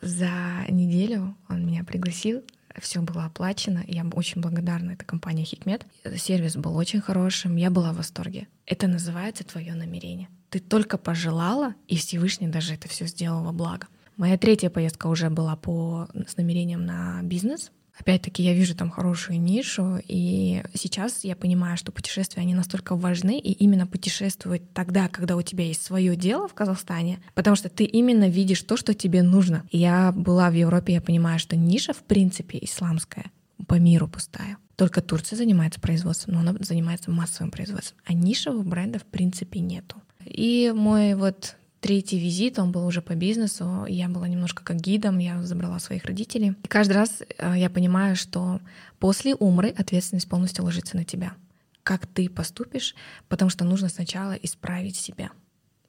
За 0.00 0.30
неделю 0.70 1.36
он 1.50 1.66
меня 1.66 1.84
пригласил, 1.84 2.42
все 2.80 3.00
было 3.00 3.24
оплачено. 3.24 3.84
Я 3.86 4.06
очень 4.12 4.40
благодарна 4.40 4.92
этой 4.92 5.04
компании 5.04 5.44
Хикмет. 5.44 5.86
Сервис 6.16 6.56
был 6.56 6.76
очень 6.76 7.00
хорошим, 7.00 7.56
я 7.56 7.70
была 7.70 7.92
в 7.92 7.96
восторге. 7.96 8.48
Это 8.66 8.86
называется 8.86 9.44
твое 9.44 9.74
намерение. 9.74 10.28
Ты 10.50 10.60
только 10.60 10.98
пожелала, 10.98 11.74
и 11.86 11.96
Всевышний 11.96 12.48
даже 12.48 12.74
это 12.74 12.88
все 12.88 13.06
сделал 13.06 13.44
во 13.44 13.52
благо. 13.52 13.86
Моя 14.16 14.36
третья 14.36 14.70
поездка 14.70 15.06
уже 15.06 15.30
была 15.30 15.54
по, 15.56 16.08
с 16.26 16.36
намерением 16.36 16.84
на 16.84 17.20
бизнес. 17.22 17.70
Опять-таки 17.98 18.42
я 18.42 18.54
вижу 18.54 18.74
там 18.74 18.90
хорошую 18.90 19.40
нишу, 19.40 19.98
и 20.06 20.62
сейчас 20.74 21.24
я 21.24 21.36
понимаю, 21.36 21.76
что 21.76 21.92
путешествия, 21.92 22.42
они 22.42 22.54
настолько 22.54 22.96
важны, 22.96 23.38
и 23.38 23.52
именно 23.52 23.86
путешествовать 23.86 24.72
тогда, 24.72 25.08
когда 25.08 25.36
у 25.36 25.42
тебя 25.42 25.64
есть 25.64 25.82
свое 25.82 26.16
дело 26.16 26.48
в 26.48 26.54
Казахстане, 26.54 27.20
потому 27.34 27.56
что 27.56 27.68
ты 27.68 27.84
именно 27.84 28.28
видишь 28.28 28.62
то, 28.62 28.76
что 28.76 28.94
тебе 28.94 29.22
нужно. 29.22 29.64
Я 29.70 30.12
была 30.12 30.50
в 30.50 30.54
Европе, 30.54 30.94
я 30.94 31.00
понимаю, 31.00 31.38
что 31.38 31.56
ниша, 31.56 31.92
в 31.92 32.02
принципе, 32.04 32.58
исламская, 32.62 33.30
по 33.66 33.74
миру 33.74 34.08
пустая. 34.08 34.56
Только 34.76 35.02
Турция 35.02 35.36
занимается 35.36 35.80
производством, 35.80 36.34
но 36.34 36.40
она 36.40 36.54
занимается 36.60 37.10
массовым 37.10 37.50
производством, 37.50 37.98
а 38.04 38.12
нишевых 38.12 38.64
брендов 38.64 39.02
в 39.02 39.06
принципе 39.06 39.58
нету. 39.58 39.96
И 40.24 40.72
мой 40.74 41.14
вот 41.14 41.56
третий 41.80 42.18
визит, 42.18 42.58
он 42.58 42.72
был 42.72 42.86
уже 42.86 43.02
по 43.02 43.14
бизнесу, 43.14 43.84
я 43.88 44.08
была 44.08 44.28
немножко 44.28 44.64
как 44.64 44.76
гидом, 44.76 45.18
я 45.18 45.42
забрала 45.42 45.78
своих 45.78 46.04
родителей. 46.04 46.54
И 46.62 46.68
каждый 46.68 46.92
раз 46.92 47.22
э, 47.38 47.54
я 47.56 47.70
понимаю, 47.70 48.16
что 48.16 48.60
после 48.98 49.34
умры 49.34 49.70
ответственность 49.70 50.28
полностью 50.28 50.64
ложится 50.64 50.96
на 50.96 51.04
тебя. 51.04 51.34
Как 51.82 52.06
ты 52.06 52.28
поступишь, 52.28 52.94
потому 53.28 53.50
что 53.50 53.64
нужно 53.64 53.88
сначала 53.88 54.32
исправить 54.32 54.96
себя 54.96 55.30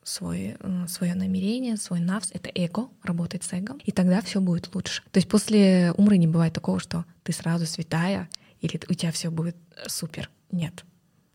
свое, 0.03 0.57
свое 0.87 1.13
намерение, 1.13 1.77
свой 1.77 1.99
навс, 1.99 2.31
это 2.33 2.49
эго, 2.53 2.89
работает 3.03 3.43
с 3.43 3.53
эго, 3.53 3.75
и 3.83 3.91
тогда 3.91 4.21
все 4.21 4.41
будет 4.41 4.73
лучше. 4.73 5.03
То 5.11 5.17
есть 5.17 5.27
после 5.27 5.93
умры 5.97 6.17
не 6.17 6.27
бывает 6.27 6.53
такого, 6.53 6.79
что 6.79 7.05
ты 7.23 7.33
сразу 7.33 7.65
святая, 7.65 8.29
или 8.61 8.79
у 8.89 8.93
тебя 8.93 9.11
все 9.11 9.29
будет 9.29 9.55
супер. 9.87 10.29
Нет. 10.51 10.83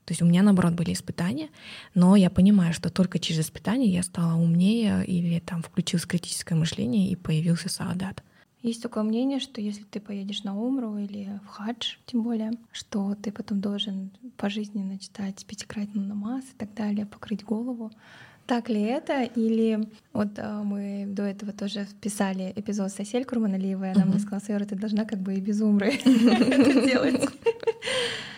То 0.05 0.13
есть 0.13 0.23
у 0.23 0.27
меня, 0.27 0.43
наоборот, 0.43 0.75
были 0.75 0.93
испытания, 0.93 1.49
но 1.95 2.17
я 2.17 2.31
понимаю, 2.31 2.75
что 2.75 2.91
только 2.91 3.19
через 3.19 3.41
испытания 3.41 3.89
я 3.89 4.03
стала 4.03 4.35
умнее 4.35 5.05
или 5.05 5.41
там 5.41 5.63
включилось 5.63 6.07
критическое 6.07 6.55
мышление 6.55 7.11
и 7.11 7.17
появился 7.17 7.69
саадат. 7.69 8.23
Есть 8.65 8.83
такое 8.83 9.03
мнение, 9.03 9.41
что 9.41 9.61
если 9.61 9.83
ты 9.83 10.01
поедешь 10.01 10.43
на 10.43 10.59
Умру 10.59 10.97
или 10.97 11.39
в 11.45 11.49
хадж, 11.49 11.97
тем 12.07 12.23
более, 12.23 12.53
что 12.73 13.15
ты 13.15 13.31
потом 13.31 13.61
должен 13.61 14.11
пожизненно 14.39 14.99
читать 14.99 15.45
пятикратный 15.45 16.03
намаз 16.03 16.45
и 16.45 16.57
так 16.57 16.73
далее, 16.73 17.05
покрыть 17.05 17.45
голову. 17.45 17.91
Так 18.47 18.71
ли 18.71 18.81
это? 18.81 19.23
Или 19.23 19.87
вот 20.15 20.39
а, 20.39 20.63
мы 20.63 21.05
до 21.07 21.25
этого 21.25 21.53
тоже 21.53 21.85
вписали 21.85 22.55
эпизод 22.57 22.91
с 22.91 23.01
Асель 23.01 23.27
Курманалиевой, 23.27 23.93
она 23.93 24.07
мне 24.07 24.19
сказала, 24.19 24.41
Сайора, 24.41 24.65
ты 24.65 24.77
должна 24.77 25.05
как 25.05 25.19
бы 25.19 25.35
и 25.35 25.41
без 25.41 25.61
умры 25.61 25.89
это 26.05 26.87
делать. 26.87 27.29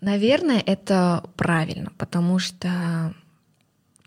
Наверное, 0.00 0.62
это 0.64 1.24
правильно, 1.36 1.92
потому 1.98 2.38
что 2.38 3.14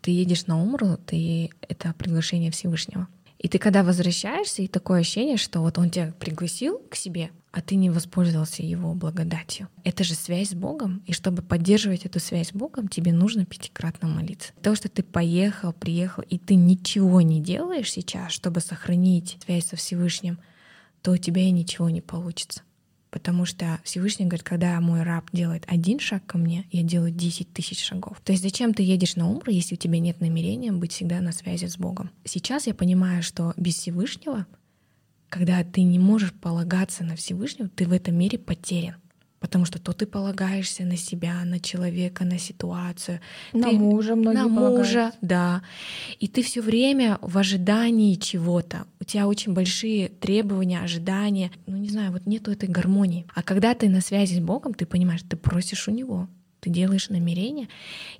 ты 0.01 0.11
едешь 0.11 0.47
на 0.47 0.61
умру, 0.61 0.97
ты 0.97 1.49
это 1.61 1.93
приглашение 1.97 2.51
Всевышнего. 2.51 3.07
И 3.37 3.47
ты 3.47 3.57
когда 3.57 3.83
возвращаешься, 3.83 4.61
и 4.61 4.67
такое 4.67 4.99
ощущение, 4.99 5.37
что 5.37 5.61
вот 5.61 5.77
он 5.77 5.89
тебя 5.89 6.13
пригласил 6.19 6.81
к 6.89 6.95
себе, 6.95 7.31
а 7.51 7.61
ты 7.61 7.75
не 7.75 7.89
воспользовался 7.89 8.63
его 8.63 8.93
благодатью. 8.93 9.69
Это 9.83 10.03
же 10.03 10.13
связь 10.13 10.49
с 10.49 10.53
Богом, 10.53 11.01
и 11.07 11.13
чтобы 11.13 11.41
поддерживать 11.41 12.05
эту 12.05 12.19
связь 12.19 12.49
с 12.49 12.53
Богом, 12.53 12.89
тебе 12.89 13.13
нужно 13.13 13.45
пятикратно 13.45 14.09
молиться. 14.09 14.51
То, 14.61 14.75
что 14.75 14.89
ты 14.89 15.03
поехал, 15.03 15.71
приехал, 15.71 16.23
и 16.23 16.37
ты 16.37 16.55
ничего 16.55 17.21
не 17.21 17.41
делаешь 17.41 17.91
сейчас, 17.91 18.33
чтобы 18.33 18.59
сохранить 18.59 19.37
связь 19.45 19.67
со 19.67 19.77
Всевышним, 19.77 20.37
то 21.01 21.11
у 21.11 21.17
тебя 21.17 21.41
и 21.41 21.51
ничего 21.51 21.89
не 21.89 22.01
получится. 22.01 22.61
Потому 23.11 23.45
что 23.45 23.79
Всевышний 23.83 24.25
говорит, 24.25 24.45
когда 24.45 24.79
мой 24.79 25.01
раб 25.01 25.29
делает 25.31 25.63
один 25.67 25.99
шаг 25.99 26.25
ко 26.25 26.37
мне, 26.37 26.65
я 26.71 26.83
делаю 26.83 27.11
10 27.11 27.51
тысяч 27.51 27.83
шагов. 27.83 28.21
То 28.23 28.31
есть 28.31 28.43
зачем 28.43 28.73
ты 28.73 28.83
едешь 28.83 29.15
на 29.15 29.29
умру, 29.29 29.51
если 29.51 29.75
у 29.75 29.77
тебя 29.77 29.99
нет 29.99 30.21
намерения 30.21 30.71
быть 30.71 30.93
всегда 30.93 31.19
на 31.19 31.31
связи 31.31 31.65
с 31.65 31.77
Богом? 31.77 32.11
Сейчас 32.23 32.67
я 32.67 32.75
понимаю, 32.75 33.23
что 33.23 33.53
без 33.57 33.75
Всевышнего, 33.75 34.45
когда 35.29 35.63
ты 35.63 35.81
не 35.81 35.97
можешь 35.97 36.33
полагаться 36.33 37.03
на 37.03 37.15
Всевышнего, 37.15 37.69
ты 37.69 37.87
в 37.87 37.93
этом 37.93 38.15
мире 38.15 38.37
потерян. 38.37 38.95
Потому 39.39 39.65
что 39.65 39.79
то 39.79 39.93
ты 39.93 40.05
полагаешься 40.05 40.83
на 40.83 40.97
себя, 40.97 41.43
на 41.45 41.59
человека, 41.59 42.25
на 42.25 42.37
ситуацию. 42.37 43.21
На 43.53 43.69
ты, 43.69 43.77
мужа 43.77 44.15
многие 44.15 44.37
На 44.37 44.47
мужа, 44.47 45.13
да. 45.21 45.61
И 46.19 46.27
ты 46.27 46.43
все 46.43 46.61
время 46.61 47.19
в 47.21 47.37
ожидании 47.37 48.15
чего-то. 48.15 48.85
У 48.99 49.05
тебя 49.05 49.27
очень 49.27 49.53
большие 49.53 50.09
требования, 50.09 50.81
ожидания. 50.81 51.51
Ну, 51.67 51.77
не 51.77 51.89
знаю, 51.89 52.11
вот 52.11 52.25
нету 52.25 52.51
этой 52.51 52.67
гармонии. 52.67 53.25
А 53.33 53.41
когда 53.41 53.73
ты 53.75 53.87
на 53.87 54.01
связи 54.01 54.35
с 54.35 54.39
Богом, 54.39 54.73
ты 54.73 54.85
понимаешь, 54.85 55.21
ты 55.27 55.37
просишь 55.37 55.87
у 55.87 55.91
Него, 55.91 56.27
ты 56.59 56.69
делаешь 56.69 57.09
намерение, 57.09 57.69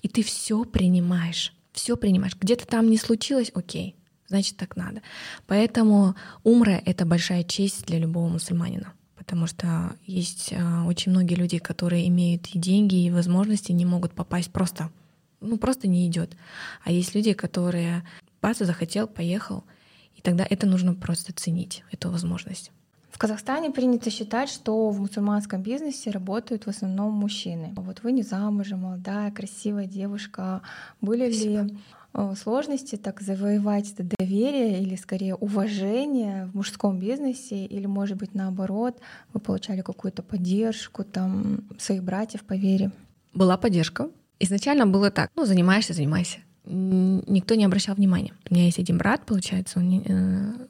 и 0.02 0.08
ты 0.08 0.24
все 0.24 0.64
принимаешь. 0.64 1.54
Все 1.74 1.98
принимаешь. 1.98 2.36
Где-то 2.40 2.66
там 2.66 2.90
не 2.90 2.98
случилось, 2.98 3.52
окей, 3.54 3.96
значит 4.28 4.56
так 4.56 4.78
надо. 4.78 5.02
Поэтому 5.48 6.16
умра— 6.44 6.82
это 6.86 7.06
большая 7.06 7.44
честь 7.44 7.86
для 7.86 8.00
любого 8.00 8.30
мусульманина 8.30 8.94
потому 9.30 9.46
что 9.46 9.96
есть 10.08 10.54
а, 10.58 10.86
очень 10.88 11.12
многие 11.12 11.36
люди, 11.36 11.60
которые 11.60 12.08
имеют 12.08 12.48
и 12.48 12.58
деньги, 12.58 12.96
и 12.96 13.12
возможности, 13.12 13.72
не 13.72 13.86
могут 13.86 14.14
попасть 14.14 14.52
просто, 14.52 14.90
ну 15.40 15.60
просто 15.60 15.88
не 15.88 16.08
идет. 16.08 16.36
А 16.84 16.92
есть 16.92 17.14
люди, 17.14 17.34
которые 17.34 18.04
бац, 18.42 18.58
захотел, 18.58 19.06
поехал, 19.06 19.66
и 20.16 20.22
тогда 20.22 20.48
это 20.50 20.66
нужно 20.66 20.96
просто 20.96 21.32
ценить, 21.32 21.84
эту 21.92 22.10
возможность. 22.10 22.72
В 23.12 23.20
Казахстане 23.20 23.70
принято 23.70 24.10
считать, 24.10 24.50
что 24.50 24.90
в 24.90 25.00
мусульманском 25.00 25.62
бизнесе 25.62 26.10
работают 26.10 26.66
в 26.66 26.70
основном 26.70 27.14
мужчины. 27.14 27.74
Вот 27.76 28.02
вы 28.02 28.14
не 28.14 28.24
замужем, 28.24 28.80
молодая, 28.80 29.30
красивая 29.30 29.86
девушка. 29.86 30.64
Были 31.02 31.32
Спасибо. 31.32 31.62
ли 31.66 31.78
сложности 32.36 32.96
так 32.96 33.22
завоевать 33.22 33.94
это 33.94 34.04
доверие 34.18 34.82
или 34.82 34.96
скорее 34.96 35.36
уважение 35.36 36.46
в 36.48 36.56
мужском 36.56 37.00
бизнесе, 37.00 37.66
или, 37.66 37.86
может 37.86 38.18
быть, 38.18 38.34
наоборот, 38.34 39.00
вы 39.34 39.40
получали 39.40 39.82
какую-то 39.82 40.24
поддержку 40.24 41.04
там 41.04 41.68
своих 41.78 42.04
братьев 42.04 42.44
по 42.44 42.54
вере? 42.54 42.92
Была 43.34 43.58
поддержка. 43.58 44.10
Изначально 44.40 44.88
было 44.88 45.12
так, 45.12 45.30
ну, 45.36 45.46
занимаешься, 45.46 45.94
занимайся. 45.94 46.40
никто 46.66 47.56
не 47.56 47.66
обращал 47.66 47.96
внимания. 47.96 48.34
У 48.50 48.54
меня 48.54 48.66
есть 48.66 48.80
один 48.80 48.98
брат, 48.98 49.26
получается, 49.26 49.80
он, 49.80 50.02
э, 50.06 50.68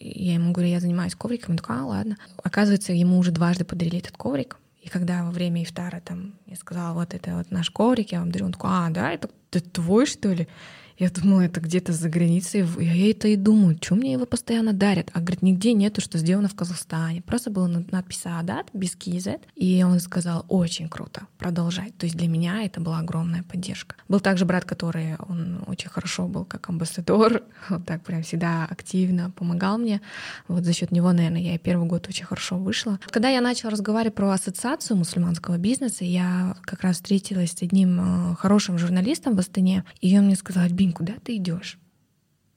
я 0.00 0.34
ему 0.34 0.52
говорю, 0.52 0.70
я 0.70 0.80
занимаюсь 0.80 1.14
ковриком, 1.14 1.52
он 1.52 1.56
такой, 1.58 1.76
а, 1.76 1.84
ладно. 1.84 2.16
Оказывается, 2.42 2.92
ему 2.92 3.18
уже 3.18 3.30
дважды 3.30 3.64
подарили 3.64 3.98
этот 3.98 4.16
коврик, 4.16 4.58
и 4.84 4.90
когда 4.90 5.24
во 5.24 5.30
время 5.30 5.62
ифтара 5.62 6.00
там 6.04 6.34
я 6.46 6.56
сказала, 6.56 6.92
вот 6.92 7.14
это 7.14 7.36
вот 7.36 7.50
наш 7.50 7.70
коврик, 7.70 8.12
я 8.12 8.20
вам 8.20 8.30
дарю, 8.30 8.44
он 8.46 8.52
такой, 8.52 8.70
а, 8.70 8.90
да, 8.90 9.12
это, 9.12 9.30
это 9.50 9.70
твой, 9.70 10.04
что 10.04 10.30
ли? 10.30 10.46
Я 10.98 11.10
думала, 11.10 11.40
это 11.40 11.60
где-то 11.60 11.92
за 11.92 12.08
границей. 12.08 12.66
Я 12.78 13.10
это 13.10 13.28
и 13.28 13.36
думаю, 13.36 13.76
что 13.80 13.96
мне 13.96 14.12
его 14.12 14.26
постоянно 14.26 14.72
дарят? 14.72 15.10
А 15.12 15.20
говорит, 15.20 15.42
нигде 15.42 15.72
нету, 15.72 16.00
что 16.00 16.18
сделано 16.18 16.48
в 16.48 16.54
Казахстане. 16.54 17.22
Просто 17.22 17.50
была 17.50 17.68
надпись 17.68 18.22
Адат 18.24 18.68
без 18.72 18.96
KZ. 18.96 19.40
И 19.56 19.82
он 19.82 19.98
сказал, 20.00 20.44
очень 20.48 20.88
круто, 20.88 21.26
продолжай. 21.38 21.90
То 21.92 22.06
есть 22.06 22.16
для 22.16 22.28
меня 22.28 22.62
это 22.64 22.80
была 22.80 23.00
огромная 23.00 23.42
поддержка. 23.42 23.96
Был 24.08 24.20
также 24.20 24.44
брат, 24.44 24.64
который, 24.64 25.16
он 25.28 25.64
очень 25.66 25.90
хорошо 25.90 26.28
был 26.28 26.44
как 26.44 26.68
амбассадор, 26.68 27.42
вот 27.68 27.84
так 27.86 28.02
прям 28.02 28.22
всегда 28.22 28.64
активно 28.64 29.30
помогал 29.30 29.78
мне. 29.78 30.00
Вот 30.48 30.64
за 30.64 30.72
счет 30.72 30.92
него, 30.92 31.12
наверное, 31.12 31.40
я 31.40 31.54
и 31.54 31.58
первый 31.58 31.88
год 31.88 32.06
очень 32.08 32.24
хорошо 32.24 32.56
вышла. 32.56 33.00
Когда 33.10 33.28
я 33.28 33.40
начала 33.40 33.70
разговаривать 33.70 34.14
про 34.14 34.30
ассоциацию 34.30 34.96
мусульманского 34.96 35.58
бизнеса, 35.58 36.04
я 36.04 36.56
как 36.62 36.82
раз 36.82 36.96
встретилась 36.96 37.52
с 37.52 37.62
одним 37.62 38.32
э, 38.32 38.36
хорошим 38.36 38.78
журналистом 38.78 39.34
в 39.34 39.38
Астане, 39.40 39.84
и 40.00 40.16
он 40.18 40.26
мне 40.26 40.36
сказал, 40.36 40.64
Альбин, 40.84 40.92
куда 40.92 41.14
ты 41.22 41.36
идешь? 41.36 41.78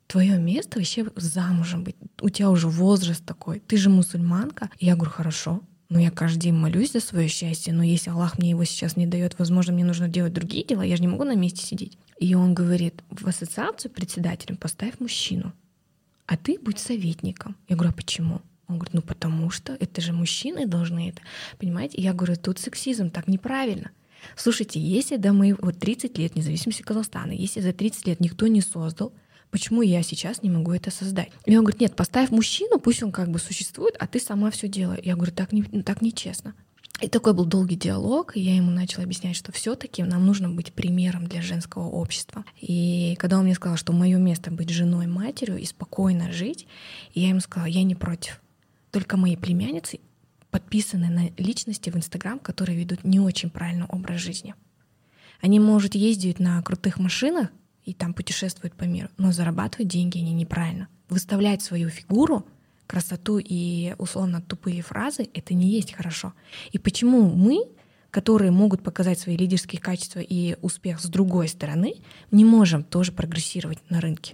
Твое 0.07 0.37
место 0.37 0.79
вообще 0.79 1.05
замужем 1.15 1.83
быть. 1.83 1.95
У 2.21 2.29
тебя 2.29 2.49
уже 2.49 2.67
возраст 2.67 3.25
такой. 3.25 3.59
Ты 3.59 3.77
же 3.77 3.89
мусульманка. 3.89 4.69
И 4.79 4.85
я 4.85 4.95
говорю, 4.95 5.11
хорошо. 5.11 5.61
Но 5.89 5.99
я 5.99 6.11
каждый 6.11 6.39
день 6.39 6.53
молюсь 6.53 6.91
за 6.91 6.99
свое 6.99 7.29
счастье, 7.29 7.73
но 7.73 7.81
если 7.81 8.09
Аллах 8.09 8.37
мне 8.37 8.49
его 8.49 8.65
сейчас 8.65 8.97
не 8.97 9.07
дает, 9.07 9.39
возможно, 9.39 9.71
мне 9.71 9.85
нужно 9.85 10.09
делать 10.09 10.33
другие 10.33 10.65
дела, 10.65 10.81
я 10.81 10.97
же 10.97 11.01
не 11.01 11.07
могу 11.07 11.23
на 11.23 11.35
месте 11.35 11.65
сидеть. 11.65 11.97
И 12.19 12.35
он 12.35 12.53
говорит, 12.53 13.03
в 13.09 13.25
ассоциацию 13.25 13.89
председателем 13.91 14.57
поставь 14.57 14.99
мужчину, 14.99 15.53
а 16.25 16.35
ты 16.35 16.59
будь 16.59 16.79
советником. 16.79 17.55
Я 17.69 17.77
говорю, 17.77 17.91
а 17.91 17.95
почему? 17.95 18.41
Он 18.67 18.79
говорит, 18.79 18.93
ну 18.95 19.01
потому 19.01 19.49
что 19.49 19.77
это 19.79 20.01
же 20.01 20.11
мужчины 20.11 20.67
должны 20.67 21.07
это. 21.07 21.21
Понимаете? 21.57 22.01
я 22.01 22.13
говорю, 22.13 22.35
тут 22.35 22.59
сексизм, 22.59 23.09
так 23.09 23.29
неправильно. 23.29 23.91
Слушайте, 24.35 24.79
если 24.79 25.17
до 25.17 25.33
моего 25.33 25.57
вот 25.61 25.79
30 25.79 26.17
лет 26.17 26.35
независимости 26.35 26.81
Казахстана, 26.81 27.31
если 27.31 27.61
за 27.61 27.73
30 27.73 28.07
лет 28.07 28.19
никто 28.19 28.47
не 28.47 28.61
создал, 28.61 29.13
почему 29.51 29.81
я 29.81 30.03
сейчас 30.03 30.43
не 30.43 30.49
могу 30.49 30.71
это 30.73 30.91
создать? 30.91 31.29
И 31.45 31.55
он 31.55 31.63
говорит, 31.63 31.81
нет, 31.81 31.95
поставь 31.95 32.29
мужчину, 32.31 32.79
пусть 32.79 33.03
он 33.03 33.11
как 33.11 33.29
бы 33.29 33.39
существует, 33.39 33.95
а 33.99 34.07
ты 34.07 34.19
сама 34.19 34.51
все 34.51 34.67
делаешь. 34.67 35.03
Я 35.03 35.15
говорю, 35.15 35.31
так, 35.31 35.51
не, 35.51 35.63
так 35.63 36.01
нечестно. 36.01 36.53
И 36.99 37.07
такой 37.09 37.33
был 37.33 37.45
долгий 37.45 37.75
диалог, 37.75 38.35
и 38.35 38.41
я 38.41 38.55
ему 38.55 38.71
начала 38.71 39.03
объяснять, 39.03 39.35
что 39.35 39.51
все-таки 39.51 40.01
нам 40.01 40.25
нужно 40.25 40.49
быть 40.49 40.73
примером 40.73 41.27
для 41.27 41.43
женского 41.43 41.83
общества. 41.83 42.43
И 42.59 43.15
когда 43.19 43.37
он 43.37 43.43
мне 43.43 43.53
сказал, 43.53 43.77
что 43.77 43.93
мое 43.93 44.17
место 44.17 44.49
быть 44.49 44.69
женой, 44.69 45.05
матерью 45.05 45.59
и 45.59 45.65
спокойно 45.65 46.31
жить, 46.31 46.65
я 47.13 47.29
ему 47.29 47.39
сказала, 47.39 47.67
я 47.67 47.83
не 47.83 47.93
против. 47.93 48.41
Только 48.91 49.15
мои 49.15 49.35
племянницы 49.35 49.99
подписаны 50.57 51.09
на 51.09 51.29
личности 51.37 51.91
в 51.91 51.97
Инстаграм, 51.97 52.39
которые 52.39 52.79
ведут 52.79 53.03
не 53.03 53.19
очень 53.19 53.51
правильный 53.51 53.85
образ 53.85 54.19
жизни. 54.19 54.55
Они, 55.39 55.59
может, 55.59 55.93
ездить 55.93 56.39
на 56.39 56.59
крутых 56.63 56.97
машинах 56.97 57.49
и 57.85 57.93
там 57.93 58.15
путешествуют 58.15 58.73
по 58.73 58.85
миру, 58.85 59.09
но 59.17 59.31
зарабатывают 59.31 59.87
деньги 59.87 60.17
они 60.17 60.33
неправильно. 60.33 60.87
Выставлять 61.09 61.61
свою 61.61 61.89
фигуру, 61.89 62.43
красоту 62.87 63.37
и 63.37 63.93
условно 63.99 64.41
тупые 64.41 64.81
фразы— 64.81 65.29
это 65.35 65.53
не 65.53 65.69
есть 65.69 65.93
хорошо. 65.93 66.33
И 66.71 66.79
почему 66.79 67.29
мы, 67.29 67.59
которые 68.09 68.49
могут 68.49 68.81
показать 68.81 69.19
свои 69.19 69.37
лидерские 69.37 69.79
качества 69.79 70.21
и 70.21 70.57
успех 70.63 70.99
с 70.99 71.05
другой 71.05 71.49
стороны, 71.49 71.97
не 72.31 72.45
можем 72.45 72.83
тоже 72.83 73.11
прогрессировать 73.11 73.77
на 73.91 74.01
рынке? 74.01 74.33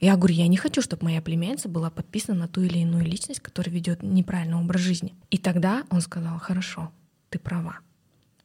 Я 0.00 0.16
говорю, 0.16 0.34
я 0.34 0.48
не 0.48 0.56
хочу, 0.56 0.80
чтобы 0.80 1.04
моя 1.04 1.20
племянница 1.20 1.68
была 1.68 1.90
подписана 1.90 2.38
на 2.38 2.48
ту 2.48 2.62
или 2.62 2.78
иную 2.78 3.04
личность, 3.04 3.40
которая 3.40 3.74
ведет 3.74 4.02
неправильный 4.02 4.56
образ 4.56 4.80
жизни. 4.80 5.14
И 5.30 5.36
тогда 5.36 5.84
он 5.90 6.00
сказал, 6.00 6.38
хорошо, 6.38 6.90
ты 7.28 7.38
права. 7.38 7.80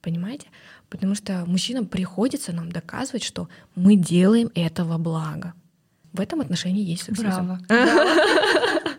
Понимаете? 0.02 0.48
Потому 0.89 1.15
что 1.15 1.46
мужчинам 1.48 1.86
приходится 1.88 2.52
нам 2.52 2.72
доказывать, 2.72 3.24
что 3.24 3.48
мы 3.74 3.96
делаем 3.96 4.52
этого 4.54 4.98
благо. 4.98 5.54
В 6.12 6.20
этом 6.20 6.41
отношении 6.41 6.84
есть 6.84 7.04
сексизм. 7.04 7.30
Браво. 7.30 7.60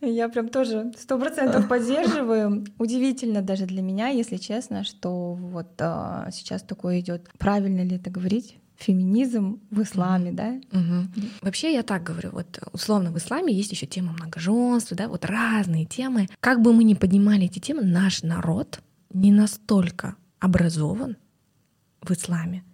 Я 0.00 0.28
прям 0.28 0.48
тоже 0.48 0.92
сто 0.98 1.18
процентов 1.18 1.68
поддерживаю. 1.68 2.64
Удивительно 2.78 3.42
даже 3.42 3.66
для 3.66 3.82
меня, 3.82 4.08
если 4.08 4.36
честно, 4.36 4.84
что 4.84 5.34
вот 5.34 5.68
а, 5.80 6.28
сейчас 6.30 6.62
такое 6.62 7.00
идет. 7.00 7.28
Правильно 7.38 7.82
ли 7.82 7.96
это 7.96 8.10
говорить? 8.10 8.58
Феминизм 8.76 9.60
в 9.70 9.82
исламе, 9.82 10.30
mm-hmm. 10.30 10.34
да? 10.34 10.78
Mm-hmm. 10.78 11.30
Вообще 11.42 11.72
я 11.72 11.82
так 11.82 12.02
говорю, 12.02 12.30
вот 12.30 12.58
условно 12.72 13.10
в 13.10 13.18
исламе 13.18 13.52
есть 13.52 13.72
еще 13.72 13.86
тема 13.86 14.12
многоженства, 14.12 14.96
да, 14.96 15.08
вот 15.08 15.24
разные 15.24 15.84
темы. 15.84 16.28
Как 16.40 16.60
бы 16.60 16.72
мы 16.72 16.84
ни 16.84 16.94
поднимали 16.94 17.44
эти 17.44 17.58
темы, 17.58 17.82
наш 17.82 18.22
народ 18.22 18.80
не 19.12 19.30
настолько 19.30 20.16
образован 20.40 21.16
в 22.02 22.10
исламе, 22.10 22.64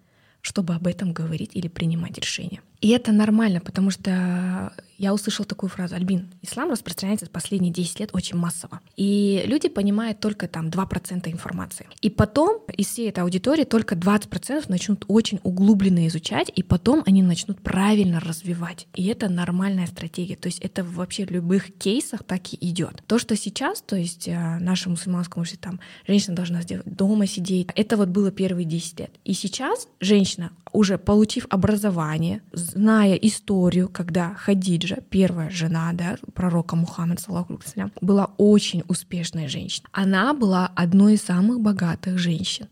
чтобы 0.40 0.74
об 0.74 0.86
этом 0.86 1.12
говорить 1.12 1.50
или 1.54 1.68
принимать 1.68 2.18
решения. 2.18 2.60
И 2.80 2.88
это 2.90 3.12
нормально, 3.12 3.60
потому 3.60 3.90
что 3.90 4.72
я 5.00 5.14
услышала 5.14 5.46
такую 5.46 5.70
фразу, 5.70 5.94
Альбин, 5.94 6.28
ислам 6.42 6.70
распространяется 6.70 7.26
последние 7.26 7.72
10 7.72 8.00
лет 8.00 8.10
очень 8.12 8.36
массово. 8.36 8.80
И 8.98 9.42
люди 9.46 9.70
понимают 9.70 10.20
только 10.20 10.46
там 10.46 10.68
2% 10.68 11.30
информации. 11.30 11.86
И 12.02 12.10
потом 12.10 12.62
из 12.76 12.88
всей 12.88 13.08
этой 13.08 13.20
аудитории 13.20 13.64
только 13.64 13.94
20% 13.94 14.66
начнут 14.68 15.06
очень 15.08 15.40
углубленно 15.42 16.06
изучать, 16.08 16.52
и 16.54 16.62
потом 16.62 17.02
они 17.06 17.22
начнут 17.22 17.62
правильно 17.62 18.20
развивать. 18.20 18.88
И 18.94 19.06
это 19.06 19.30
нормальная 19.30 19.86
стратегия. 19.86 20.36
То 20.36 20.48
есть 20.48 20.58
это 20.58 20.84
вообще 20.84 21.24
в 21.24 21.30
любых 21.30 21.72
кейсах 21.78 22.22
так 22.22 22.52
и 22.52 22.58
идет. 22.60 23.02
То, 23.06 23.18
что 23.18 23.36
сейчас, 23.36 23.80
то 23.80 23.96
есть 23.96 24.28
э, 24.28 24.58
наша 24.60 24.90
мусульманская, 24.90 25.40
может, 25.40 25.60
там 25.60 25.80
женщина 26.06 26.36
должна 26.36 26.60
сделать 26.60 26.84
дома 26.84 27.26
сидеть, 27.26 27.68
это 27.74 27.96
вот 27.96 28.08
было 28.08 28.30
первые 28.30 28.66
10 28.66 29.00
лет. 29.00 29.10
И 29.24 29.32
сейчас 29.32 29.88
женщина, 29.98 30.52
уже 30.72 30.98
получив 30.98 31.46
образование, 31.50 32.42
зная 32.52 33.14
историю, 33.14 33.88
когда 33.88 34.34
Хадиджа, 34.34 34.98
первая 35.10 35.50
жена 35.50 35.92
да, 35.92 36.16
пророка 36.34 36.76
Мухаммада, 36.76 37.22
была 38.00 38.30
очень 38.36 38.82
успешной 38.88 39.48
женщиной. 39.48 39.88
Она 39.92 40.34
была 40.34 40.70
одной 40.74 41.14
из 41.14 41.22
самых 41.22 41.60
богатых 41.60 42.18
женщин. 42.18 42.68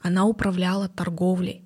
Она 0.00 0.24
управляла 0.24 0.88
торговлей, 0.88 1.64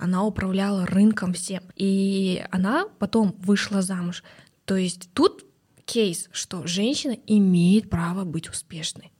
она 0.00 0.24
управляла 0.24 0.86
рынком 0.86 1.34
всем. 1.34 1.62
И 1.76 2.42
она 2.50 2.86
потом 2.98 3.36
вышла 3.38 3.82
замуж. 3.82 4.24
То 4.64 4.76
есть 4.76 5.10
тут 5.12 5.44
кейс, 5.84 6.28
что 6.32 6.66
женщина 6.66 7.16
имеет 7.26 7.90
право 7.90 8.24
быть 8.24 8.48
успешной. 8.48 9.12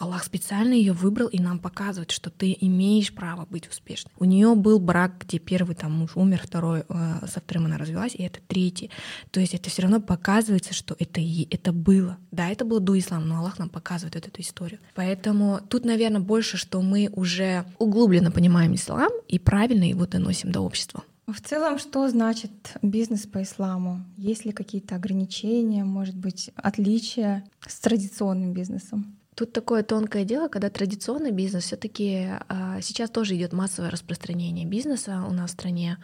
Аллах 0.00 0.24
специально 0.24 0.72
ее 0.72 0.94
выбрал 0.94 1.28
и 1.28 1.38
нам 1.38 1.58
показывает, 1.58 2.10
что 2.10 2.30
ты 2.30 2.56
имеешь 2.58 3.12
право 3.12 3.46
быть 3.50 3.68
успешной. 3.68 4.10
У 4.18 4.24
нее 4.24 4.54
был 4.54 4.80
брак, 4.80 5.12
где 5.20 5.38
первый 5.38 5.76
там 5.76 5.92
муж 5.92 6.12
умер, 6.14 6.40
второй 6.42 6.84
э, 6.88 7.26
со 7.28 7.40
вторым 7.40 7.66
она 7.66 7.76
развелась, 7.76 8.14
и 8.14 8.22
это 8.22 8.40
третий. 8.48 8.90
То 9.30 9.40
есть 9.40 9.54
это 9.54 9.68
все 9.68 9.82
равно 9.82 10.00
показывается, 10.00 10.72
что 10.72 10.96
это, 10.98 11.20
это 11.50 11.72
было. 11.72 12.16
Да, 12.30 12.48
это 12.48 12.64
было 12.64 12.80
до 12.80 12.98
ислама, 12.98 13.26
но 13.26 13.38
Аллах 13.38 13.58
нам 13.58 13.68
показывает 13.68 14.14
вот 14.14 14.26
эту 14.26 14.40
историю. 14.40 14.80
Поэтому 14.94 15.60
тут, 15.68 15.84
наверное, 15.84 16.20
больше, 16.20 16.56
что 16.56 16.80
мы 16.80 17.10
уже 17.12 17.66
углубленно 17.78 18.30
понимаем 18.30 18.74
ислам 18.74 19.12
и 19.28 19.38
правильно 19.38 19.84
его 19.84 20.06
доносим 20.06 20.50
до 20.50 20.60
общества. 20.60 21.04
В 21.26 21.40
целом, 21.42 21.78
что 21.78 22.08
значит 22.08 22.50
бизнес 22.82 23.26
по 23.26 23.42
исламу? 23.42 24.04
Есть 24.16 24.46
ли 24.46 24.52
какие-то 24.52 24.96
ограничения, 24.96 25.84
может 25.84 26.16
быть, 26.16 26.50
отличия 26.56 27.44
с 27.66 27.78
традиционным 27.78 28.52
бизнесом? 28.52 29.19
Тут 29.40 29.54
такое 29.54 29.82
тонкое 29.82 30.24
дело, 30.24 30.48
когда 30.48 30.68
традиционный 30.68 31.30
бизнес 31.30 31.64
все-таки 31.64 32.28
а, 32.50 32.78
сейчас 32.82 33.08
тоже 33.08 33.36
идет 33.36 33.54
массовое 33.54 33.88
распространение 33.88 34.66
бизнеса 34.66 35.24
у 35.26 35.32
нас 35.32 35.48
в 35.48 35.52
стране, 35.54 35.96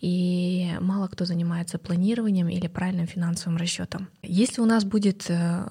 и 0.00 0.72
мало 0.80 1.06
кто 1.06 1.24
занимается 1.24 1.78
планированием 1.78 2.48
или 2.48 2.66
правильным 2.66 3.06
финансовым 3.06 3.58
расчетом. 3.58 4.08
Если 4.24 4.60
у 4.60 4.64
нас 4.64 4.84
будет 4.84 5.30
э, 5.30 5.68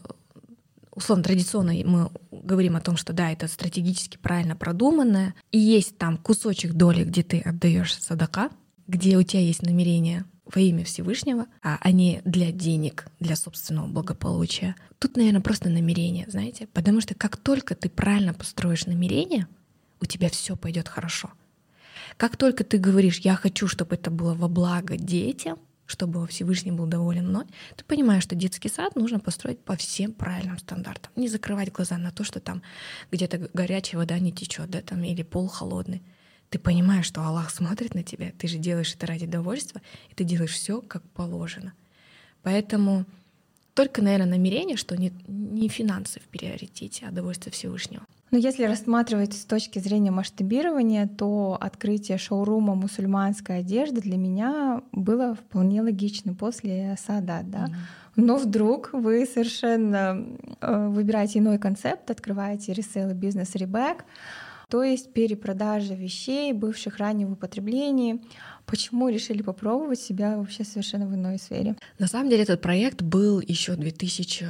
условно 0.96 1.26
традиционно 1.26 1.74
мы 1.84 2.10
говорим 2.32 2.78
о 2.78 2.80
том, 2.80 2.96
что 2.96 3.12
да, 3.12 3.32
это 3.32 3.50
стратегически 3.50 4.16
правильно 4.16 4.56
продуманное, 4.56 5.36
и 5.52 5.60
есть 5.60 5.98
там 5.98 6.16
кусочек 6.16 6.72
доли, 6.72 7.04
где 7.04 7.22
ты 7.22 7.42
отдаешь 7.42 7.98
садака, 8.00 8.50
где 8.88 9.18
у 9.18 9.24
тебя 9.24 9.42
есть 9.42 9.62
намерение 9.62 10.24
во 10.46 10.60
имя 10.60 10.84
Всевышнего, 10.84 11.48
а 11.62 11.92
не 11.92 12.22
для 12.26 12.52
денег, 12.52 13.08
для 13.20 13.36
собственного 13.36 13.88
благополучия. 13.88 14.76
Тут, 15.00 15.16
наверное, 15.16 15.42
просто 15.42 15.70
намерение, 15.70 16.26
знаете, 16.30 16.68
потому 16.68 17.02
что 17.02 17.16
как 17.16 17.38
только 17.38 17.76
ты 17.76 17.90
правильно 17.90 18.34
построишь 18.34 18.86
намерение, 18.86 19.48
у 20.02 20.06
тебя 20.06 20.30
все 20.30 20.56
пойдет 20.56 20.90
хорошо. 20.90 21.32
Как 22.18 22.38
только 22.38 22.64
ты 22.64 22.78
говоришь, 22.78 23.20
я 23.20 23.36
хочу, 23.36 23.68
чтобы 23.68 23.96
это 23.96 24.12
было 24.12 24.34
во 24.36 24.48
благо 24.48 24.98
детям, 24.98 25.58
чтобы 25.86 26.28
Всевышний 26.28 26.72
был 26.72 26.86
доволен 26.86 27.30
мной, 27.30 27.46
ты 27.76 27.84
понимаешь, 27.84 28.24
что 28.24 28.36
детский 28.36 28.70
сад 28.70 28.96
нужно 28.96 29.20
построить 29.20 29.60
по 29.60 29.76
всем 29.76 30.14
правильным 30.14 30.58
стандартам. 30.58 31.12
Не 31.16 31.28
закрывать 31.28 31.72
глаза 31.72 31.98
на 31.98 32.12
то, 32.12 32.24
что 32.24 32.40
там 32.40 32.62
где-то 33.12 33.50
горячая 33.54 34.00
вода 34.00 34.20
не 34.20 34.32
течет, 34.32 34.70
да, 34.70 34.82
там, 34.82 35.04
или 35.04 35.24
пол 35.24 35.48
холодный. 35.48 36.02
Ты 36.54 36.60
понимаешь, 36.60 37.08
что 37.08 37.22
Аллах 37.22 37.50
смотрит 37.50 37.96
на 37.96 38.04
тебя, 38.04 38.32
ты 38.38 38.48
же 38.48 38.60
делаешь 38.60 38.94
это 38.94 39.08
ради 39.08 39.26
удовольствия, 39.26 39.82
и 40.12 40.14
ты 40.14 40.24
делаешь 40.24 40.52
все 40.52 40.82
как 40.82 41.02
положено. 41.02 41.74
Поэтому 42.44 43.06
только, 43.74 44.04
наверное, 44.04 44.38
намерение, 44.38 44.78
что 44.78 44.96
не, 44.96 45.12
не 45.28 45.68
финансы 45.68 46.20
в 46.20 46.26
приоритете, 46.26 47.08
а 47.08 47.12
удовольствие 47.12 47.52
Всевышнего. 47.52 48.04
Но 48.30 48.38
если 48.38 48.66
рассматривать 48.66 49.34
с 49.34 49.46
точки 49.46 49.80
зрения 49.80 50.12
масштабирования, 50.12 51.08
то 51.08 51.58
открытие 51.60 52.20
шоурума 52.20 52.76
мусульманской 52.76 53.58
одежды 53.60 54.02
для 54.02 54.18
меня 54.18 54.84
было 54.92 55.34
вполне 55.34 55.82
логично 55.82 56.36
после 56.36 56.96
Саадат, 57.04 57.50
да. 57.50 57.66
Mm-hmm. 57.66 57.74
Но 58.16 58.38
вдруг 58.38 58.92
вы 58.94 59.26
совершенно 59.26 60.24
э, 60.62 60.88
выбираете 60.90 61.40
иной 61.40 61.58
концепт, 61.58 62.12
открываете 62.12 62.74
ресейл 62.74 63.12
бизнес 63.16 63.56
Ребек, 63.56 64.06
то 64.74 64.82
есть 64.82 65.14
перепродажа 65.14 65.94
вещей, 65.94 66.52
бывших 66.52 66.98
ранее 66.98 67.28
в 67.28 67.34
употреблении. 67.34 68.20
Почему 68.66 69.08
решили 69.08 69.44
попробовать 69.44 70.00
себя 70.00 70.36
вообще 70.36 70.64
совершенно 70.64 71.06
в 71.06 71.14
иной 71.14 71.38
сфере? 71.38 71.76
На 72.00 72.08
самом 72.08 72.32
деле 72.32 72.42
этот 72.42 72.60
проект 72.60 73.04
был 73.04 73.40
еще 73.40 73.76
2000 73.76 74.48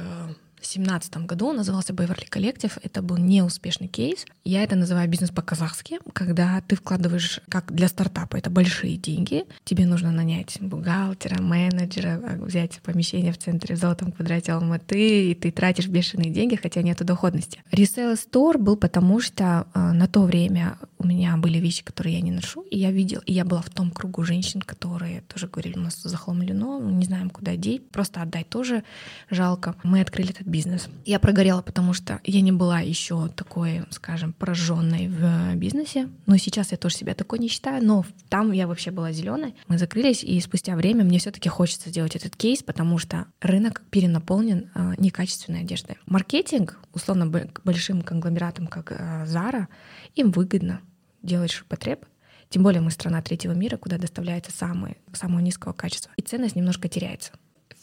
2017 0.64 1.16
году, 1.26 1.48
он 1.48 1.56
назывался 1.56 1.92
Beverly 1.92 2.28
Collective. 2.28 2.72
Это 2.82 3.02
был 3.02 3.18
неуспешный 3.18 3.88
кейс. 3.88 4.24
Я 4.44 4.62
это 4.62 4.76
называю 4.76 5.08
бизнес 5.08 5.30
по-казахски, 5.30 5.98
когда 6.12 6.62
ты 6.66 6.76
вкладываешь, 6.76 7.40
как 7.48 7.72
для 7.72 7.88
стартапа, 7.88 8.36
это 8.36 8.50
большие 8.50 8.96
деньги. 8.96 9.44
Тебе 9.64 9.86
нужно 9.86 10.10
нанять 10.10 10.58
бухгалтера, 10.60 11.40
менеджера, 11.42 12.20
а, 12.22 12.44
взять 12.44 12.80
помещение 12.82 13.32
в 13.32 13.38
центре 13.38 13.76
в 13.76 13.78
золотом 13.78 14.12
квадрате 14.12 14.52
Алматы, 14.52 15.30
и 15.30 15.34
ты 15.34 15.50
тратишь 15.50 15.88
бешеные 15.88 16.30
деньги, 16.30 16.56
хотя 16.56 16.82
нету 16.82 17.04
доходности. 17.04 17.62
Resale 17.70 18.16
Store 18.16 18.58
был 18.58 18.76
потому, 18.76 19.20
что 19.20 19.66
э, 19.74 19.92
на 19.92 20.08
то 20.08 20.22
время 20.22 20.78
у 20.98 21.06
меня 21.06 21.36
были 21.36 21.58
вещи, 21.58 21.84
которые 21.84 22.16
я 22.16 22.20
не 22.22 22.30
ношу, 22.30 22.62
и 22.62 22.78
я 22.78 22.90
видел, 22.90 23.20
и 23.26 23.32
я 23.32 23.44
была 23.44 23.60
в 23.60 23.70
том 23.70 23.90
кругу 23.90 24.22
женщин, 24.24 24.62
которые 24.62 25.20
тоже 25.22 25.48
говорили, 25.48 25.78
у 25.78 25.82
нас 25.82 26.00
захламлено, 26.02 26.80
не 26.80 27.04
знаем, 27.04 27.30
куда 27.30 27.56
деть, 27.56 27.88
просто 27.90 28.22
отдать 28.22 28.48
тоже 28.48 28.84
жалко. 29.30 29.76
Мы 29.82 30.00
открыли 30.00 30.30
этот 30.30 30.46
бизнес. 30.54 30.88
Я 31.04 31.18
прогорела, 31.18 31.62
потому 31.62 31.94
что 31.94 32.20
я 32.22 32.40
не 32.40 32.52
была 32.52 32.78
еще 32.78 33.28
такой, 33.28 33.82
скажем, 33.90 34.32
пораженной 34.32 35.08
в 35.08 35.56
бизнесе. 35.56 36.08
Но 36.26 36.36
сейчас 36.36 36.70
я 36.70 36.78
тоже 36.78 36.94
себя 36.94 37.14
такой 37.14 37.40
не 37.40 37.48
считаю, 37.48 37.84
но 37.84 38.04
там 38.28 38.52
я 38.52 38.68
вообще 38.68 38.92
была 38.92 39.10
зеленой. 39.10 39.56
Мы 39.66 39.78
закрылись, 39.78 40.22
и 40.22 40.40
спустя 40.40 40.76
время 40.76 41.02
мне 41.02 41.18
все-таки 41.18 41.48
хочется 41.48 41.90
сделать 41.90 42.14
этот 42.14 42.36
кейс, 42.36 42.62
потому 42.62 42.98
что 42.98 43.26
рынок 43.40 43.82
перенаполнен 43.90 44.70
э, 44.76 44.92
некачественной 44.98 45.62
одеждой. 45.62 45.96
Маркетинг, 46.06 46.78
условно, 46.92 47.26
большим 47.64 48.02
конгломератом, 48.02 48.68
как 48.68 48.92
э, 48.92 49.24
Zara, 49.26 49.66
им 50.14 50.30
выгодно 50.30 50.80
делать 51.22 51.50
ширпотреб, 51.50 52.06
тем 52.48 52.62
более 52.62 52.80
мы 52.80 52.92
страна 52.92 53.22
третьего 53.22 53.54
мира, 53.54 53.76
куда 53.76 53.98
доставляется 53.98 54.52
самое, 54.52 54.98
самого 55.12 55.40
низкого 55.40 55.72
качества. 55.72 56.12
И 56.16 56.22
ценность 56.22 56.54
немножко 56.54 56.88
теряется 56.88 57.32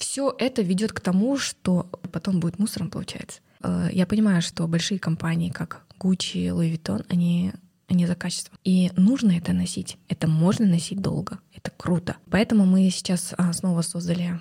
все 0.01 0.35
это 0.37 0.63
ведет 0.63 0.93
к 0.93 0.99
тому, 0.99 1.37
что 1.37 1.87
потом 2.11 2.39
будет 2.39 2.57
мусором, 2.57 2.89
получается. 2.89 3.39
Э, 3.63 3.87
я 3.91 4.07
понимаю, 4.07 4.41
что 4.41 4.67
большие 4.67 4.99
компании, 4.99 5.51
как 5.51 5.85
Gucci, 5.99 6.47
Louis 6.49 6.73
Vuitton, 6.73 7.05
они 7.07 7.53
они 7.87 8.07
за 8.07 8.15
качество. 8.15 8.57
И 8.63 8.89
нужно 8.95 9.31
это 9.31 9.51
носить. 9.51 9.97
Это 10.07 10.25
можно 10.25 10.65
носить 10.65 11.01
долго. 11.01 11.39
Это 11.53 11.71
круто. 11.75 12.15
Поэтому 12.29 12.65
мы 12.65 12.89
сейчас 12.89 13.33
а, 13.37 13.51
снова 13.51 13.81
создали 13.81 14.39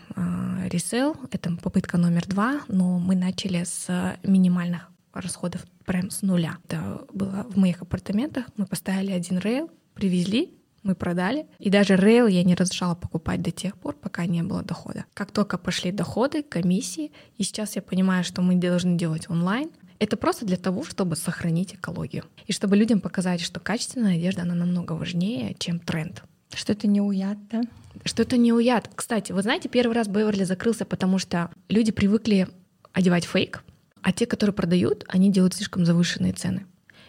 ресейл. 0.69 1.17
Это 1.33 1.57
попытка 1.57 1.99
номер 1.99 2.29
два, 2.29 2.61
но 2.69 3.01
мы 3.01 3.17
начали 3.17 3.65
с 3.65 4.17
минимальных 4.23 4.89
расходов 5.13 5.67
прям 5.85 6.11
с 6.11 6.23
нуля. 6.23 6.59
Это 6.69 7.05
было 7.13 7.45
в 7.51 7.57
моих 7.57 7.83
апартаментах. 7.83 8.47
Мы 8.57 8.67
поставили 8.67 9.11
один 9.11 9.39
рейл, 9.39 9.69
привезли, 9.95 10.55
мы 10.83 10.95
продали. 10.95 11.47
И 11.59 11.71
даже 11.71 11.97
рейл 11.97 12.27
я 12.27 12.43
не 12.45 12.55
разрешала 12.55 12.95
покупать 12.95 13.43
до 13.43 13.51
тех 13.51 13.77
пор, 13.77 13.95
пока 13.95 14.27
не 14.27 14.43
было 14.43 14.63
дохода. 14.63 15.05
Как 15.15 15.31
только 15.31 15.59
пошли 15.59 15.93
доходы, 15.93 16.43
комиссии, 16.43 17.13
и 17.37 17.43
сейчас 17.43 17.77
я 17.77 17.83
понимаю, 17.83 18.25
что 18.25 18.43
мы 18.43 18.55
должны 18.57 18.97
делать 18.97 19.29
онлайн, 19.29 19.71
это 19.99 20.17
просто 20.17 20.47
для 20.47 20.57
того, 20.57 20.83
чтобы 20.85 21.15
сохранить 21.15 21.75
экологию. 21.75 22.25
И 22.47 22.53
чтобы 22.53 22.77
людям 22.77 23.01
показать, 23.01 23.43
что 23.43 23.61
качественная 23.61 24.17
одежда, 24.17 24.43
она 24.43 24.55
намного 24.55 24.95
важнее, 24.95 25.55
чем 25.59 25.79
тренд. 25.79 26.25
Что 26.55 26.73
это 26.73 26.87
не 26.87 27.03
уят, 27.03 27.39
да? 27.49 27.63
Что 28.05 28.23
это 28.23 28.37
не 28.37 28.53
уят. 28.53 28.91
Кстати, 28.95 29.33
вы 29.33 29.43
знаете, 29.43 29.69
первый 29.69 29.93
раз 29.93 30.09
Беверли 30.09 30.45
закрылся, 30.45 30.85
потому 30.85 31.19
что 31.19 31.51
люди 31.69 31.93
привыкли 31.93 32.49
одевать 32.93 33.27
фейк, 33.27 33.63
а 34.03 34.13
те, 34.13 34.27
которые 34.27 34.55
продают, 34.55 35.05
они 35.09 35.31
делают 35.31 35.55
слишком 35.55 35.85
завышенные 35.85 36.33
цены. 36.33 36.65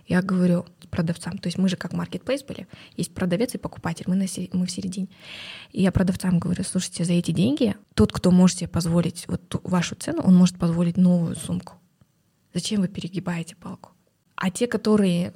Я 0.05 0.21
говорю, 0.21 0.65
продавцам. 0.91 1.37
То 1.37 1.47
есть 1.47 1.57
мы 1.57 1.69
же 1.69 1.77
как 1.77 1.93
маркетплейс 1.93 2.43
были. 2.43 2.67
Есть 2.95 3.13
продавец 3.13 3.55
и 3.55 3.57
покупатель. 3.57 4.05
Мы, 4.07 4.15
на, 4.15 4.25
мы 4.53 4.65
в 4.65 4.71
середине. 4.71 5.07
И 5.71 5.81
я 5.81 5.91
продавцам 5.91 6.37
говорю, 6.37 6.63
слушайте, 6.63 7.05
за 7.05 7.13
эти 7.13 7.31
деньги 7.31 7.75
тот, 7.95 8.11
кто 8.11 8.29
может 8.29 8.57
себе 8.57 8.67
позволить 8.67 9.25
вот 9.27 9.47
ту, 9.47 9.61
вашу 9.63 9.95
цену, 9.95 10.21
он 10.21 10.35
может 10.35 10.57
позволить 10.57 10.97
новую 10.97 11.35
сумку. 11.35 11.75
Зачем 12.53 12.81
вы 12.81 12.87
перегибаете 12.87 13.55
палку? 13.55 13.91
А 14.35 14.51
те, 14.51 14.67
которые 14.67 15.33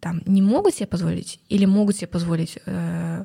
там 0.00 0.22
не 0.26 0.42
могут 0.42 0.74
себе 0.74 0.86
позволить 0.86 1.40
или 1.48 1.64
могут 1.64 1.96
себе 1.96 2.08
позволить 2.08 2.58
э, 2.66 3.24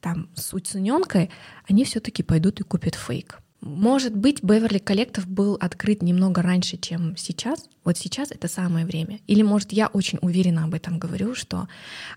там 0.00 0.28
с 0.34 0.52
уцененкой, 0.52 1.30
они 1.68 1.84
все-таки 1.84 2.22
пойдут 2.22 2.60
и 2.60 2.64
купят 2.64 2.94
фейк. 2.94 3.40
Может 3.66 4.14
быть, 4.14 4.42
Беверли 4.42 4.78
Коллектов 4.78 5.26
был 5.26 5.54
открыт 5.60 6.00
немного 6.02 6.40
раньше, 6.40 6.76
чем 6.76 7.16
сейчас. 7.16 7.68
Вот 7.84 7.98
сейчас 7.98 8.30
это 8.30 8.46
самое 8.46 8.86
время. 8.86 9.18
Или, 9.26 9.42
может, 9.42 9.72
я 9.72 9.88
очень 9.88 10.18
уверенно 10.22 10.64
об 10.64 10.74
этом 10.74 10.98
говорю, 10.98 11.34
что 11.34 11.68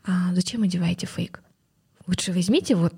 а, 0.05 0.33
зачем 0.33 0.61
одеваете 0.61 1.07
фейк? 1.07 1.41
Лучше 2.05 2.33
возьмите 2.33 2.75
вот 2.75 2.93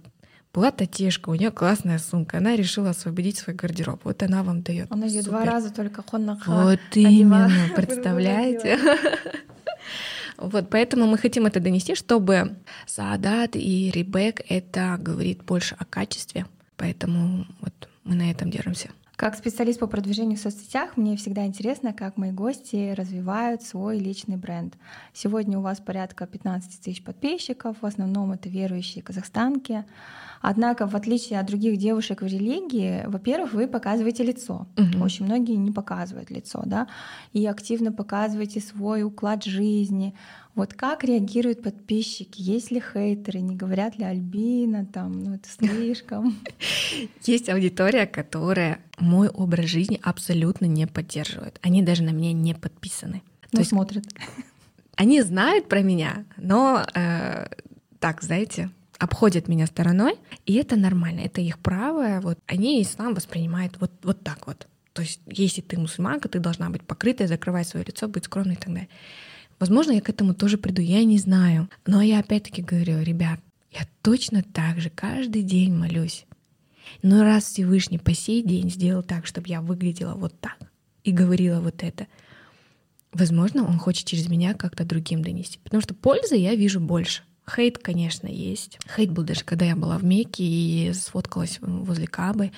была 0.54 0.72
Татешка, 0.72 1.30
у 1.30 1.36
нее 1.36 1.50
классная 1.50 1.98
сумка, 1.98 2.40
она 2.40 2.58
решила 2.58 2.90
освободить 2.90 3.38
свой 3.38 3.56
гардероб. 3.56 4.02
Вот 4.04 4.22
она 4.22 4.44
вам 4.44 4.64
дает. 4.64 4.92
Она 4.92 5.06
ее 5.06 5.22
два 5.22 5.46
раза 5.46 5.72
только 5.74 6.04
хоннаха. 6.04 6.50
Вот 6.50 6.80
именно, 6.96 7.50
представляете? 7.76 8.78
Вот, 10.38 10.72
поэтому 10.72 11.06
мы 11.06 11.20
хотим 11.20 11.46
это 11.46 11.60
донести, 11.60 11.94
чтобы 11.94 12.56
Саадат 12.88 13.56
и 13.56 13.92
Рибек 13.92 14.42
это 14.50 14.98
говорит 15.00 15.44
больше 15.44 15.76
о 15.78 15.86
качестве. 15.86 16.48
Поэтому 16.78 17.46
вот 17.60 17.91
мы 18.04 18.16
на 18.16 18.32
этом 18.32 18.50
держимся. 18.50 18.90
Как 19.16 19.36
специалист 19.36 19.80
по 19.80 19.86
продвижению 19.86 20.38
в 20.38 20.42
соцсетях, 20.42 20.98
мне 20.98 21.16
всегда 21.16 21.46
интересно, 21.46 21.94
как 21.94 22.18
мои 22.18 22.32
гости 22.32 22.94
развивают 22.94 23.62
свой 23.62 24.00
личный 24.00 24.36
бренд. 24.36 24.74
Сегодня 25.14 25.60
у 25.60 25.62
вас 25.62 25.80
порядка 25.80 26.26
15 26.26 26.82
тысяч 26.82 27.04
подписчиков, 27.04 27.78
в 27.82 27.86
основном 27.86 28.32
это 28.32 28.50
верующие 28.50 29.04
казахстанки. 29.04 29.86
Однако, 30.42 30.88
в 30.88 30.96
отличие 30.96 31.40
от 31.40 31.46
других 31.46 31.78
девушек 31.78 32.22
в 32.22 32.26
религии, 32.26 33.04
во-первых, 33.06 33.54
вы 33.54 33.68
показываете 33.68 34.24
лицо. 34.24 34.68
Угу. 34.78 35.04
Очень 35.04 35.26
многие 35.26 35.56
не 35.56 35.72
показывают 35.72 36.32
лицо, 36.32 36.64
да, 36.66 36.88
и 37.32 37.46
активно 37.46 37.92
показываете 37.92 38.60
свой 38.60 39.04
уклад 39.04 39.44
жизни. 39.44 40.16
Вот 40.56 40.74
как 40.74 41.04
реагируют 41.04 41.62
подписчики? 41.62 42.42
Есть 42.42 42.72
ли 42.72 42.82
хейтеры? 42.82 43.40
Не 43.40 43.56
говорят 43.56 43.98
ли 43.98 44.04
Альбина 44.04 44.86
там, 44.86 45.24
ну 45.24 45.36
это 45.36 45.48
слишком? 45.48 46.36
Есть 47.24 47.48
аудитория, 47.48 48.06
которая 48.06 48.80
мой 49.00 49.30
образ 49.30 49.66
жизни 49.66 50.00
абсолютно 50.04 50.66
не 50.66 50.88
поддерживает. 50.88 51.60
Они 51.62 51.82
даже 51.82 52.04
на 52.04 52.10
меня 52.10 52.34
не 52.34 52.54
подписаны. 52.54 53.22
Ну, 53.52 53.58
То 53.58 53.60
есть 53.60 53.70
смотрят. 53.70 54.06
Они 54.96 55.22
знают 55.22 55.70
про 55.70 55.82
меня, 55.82 56.26
но 56.38 56.86
э, 56.94 57.48
так, 58.00 58.22
знаете, 58.22 58.70
обходят 59.02 59.48
меня 59.48 59.66
стороной, 59.66 60.14
и 60.46 60.54
это 60.54 60.76
нормально, 60.76 61.22
это 61.22 61.42
их 61.42 61.58
право. 61.58 62.20
Вот 62.22 62.38
они 62.46 62.82
ислам 62.84 63.16
воспринимают 63.16 63.78
вот, 63.80 63.92
вот 64.04 64.24
так 64.24 64.46
вот. 64.46 64.68
То 64.94 65.02
есть, 65.02 65.22
если 65.26 65.62
ты 65.62 65.80
мусульманка, 65.80 66.30
ты 66.30 66.40
должна 66.40 66.70
быть 66.70 66.84
покрытая, 66.84 67.28
закрывать 67.28 67.68
свое 67.68 67.84
лицо, 67.84 68.08
быть 68.08 68.26
скромной 68.26 68.54
и 68.54 68.58
так 68.58 68.68
далее. 68.68 68.90
Возможно, 69.60 69.94
я 69.94 70.02
к 70.02 70.10
этому 70.10 70.36
тоже 70.36 70.60
приду, 70.60 70.84
я 70.84 71.04
не 71.04 71.18
знаю. 71.18 71.68
Но 71.88 72.02
я 72.04 72.20
опять-таки 72.20 72.62
говорю, 72.62 73.02
ребят, 73.02 73.40
я 73.72 73.88
точно 74.04 74.44
так 74.44 74.80
же 74.80 74.92
каждый 74.92 75.42
день 75.42 75.74
молюсь. 75.74 76.28
Но 77.02 77.24
раз 77.24 77.46
Всевышний 77.46 77.98
по 77.98 78.14
сей 78.14 78.44
день 78.44 78.70
сделал 78.70 79.02
так, 79.02 79.26
чтобы 79.26 79.48
я 79.48 79.62
выглядела 79.62 80.14
вот 80.14 80.40
так 80.40 80.58
и 81.04 81.12
говорила 81.12 81.60
вот 81.60 81.82
это, 81.82 82.06
возможно, 83.14 83.66
он 83.66 83.80
хочет 83.80 84.06
через 84.06 84.30
меня 84.30 84.54
как-то 84.54 84.84
другим 84.86 85.24
донести. 85.24 85.58
Потому 85.64 85.82
что 85.82 85.96
пользы 85.96 86.36
я 86.36 86.54
вижу 86.54 86.80
больше. 86.80 87.24
Хейт, 87.56 87.78
конечно, 87.78 88.28
есть. 88.28 88.80
Хейт 88.96 89.12
был 89.12 89.24
даже, 89.24 89.44
когда 89.44 89.66
я 89.66 89.76
была 89.76 89.98
в 89.98 90.04
Мекке 90.04 90.44
и 90.44 90.94
сфоткалась 90.94 91.60
возле 91.62 92.08
Кабы. 92.08 92.52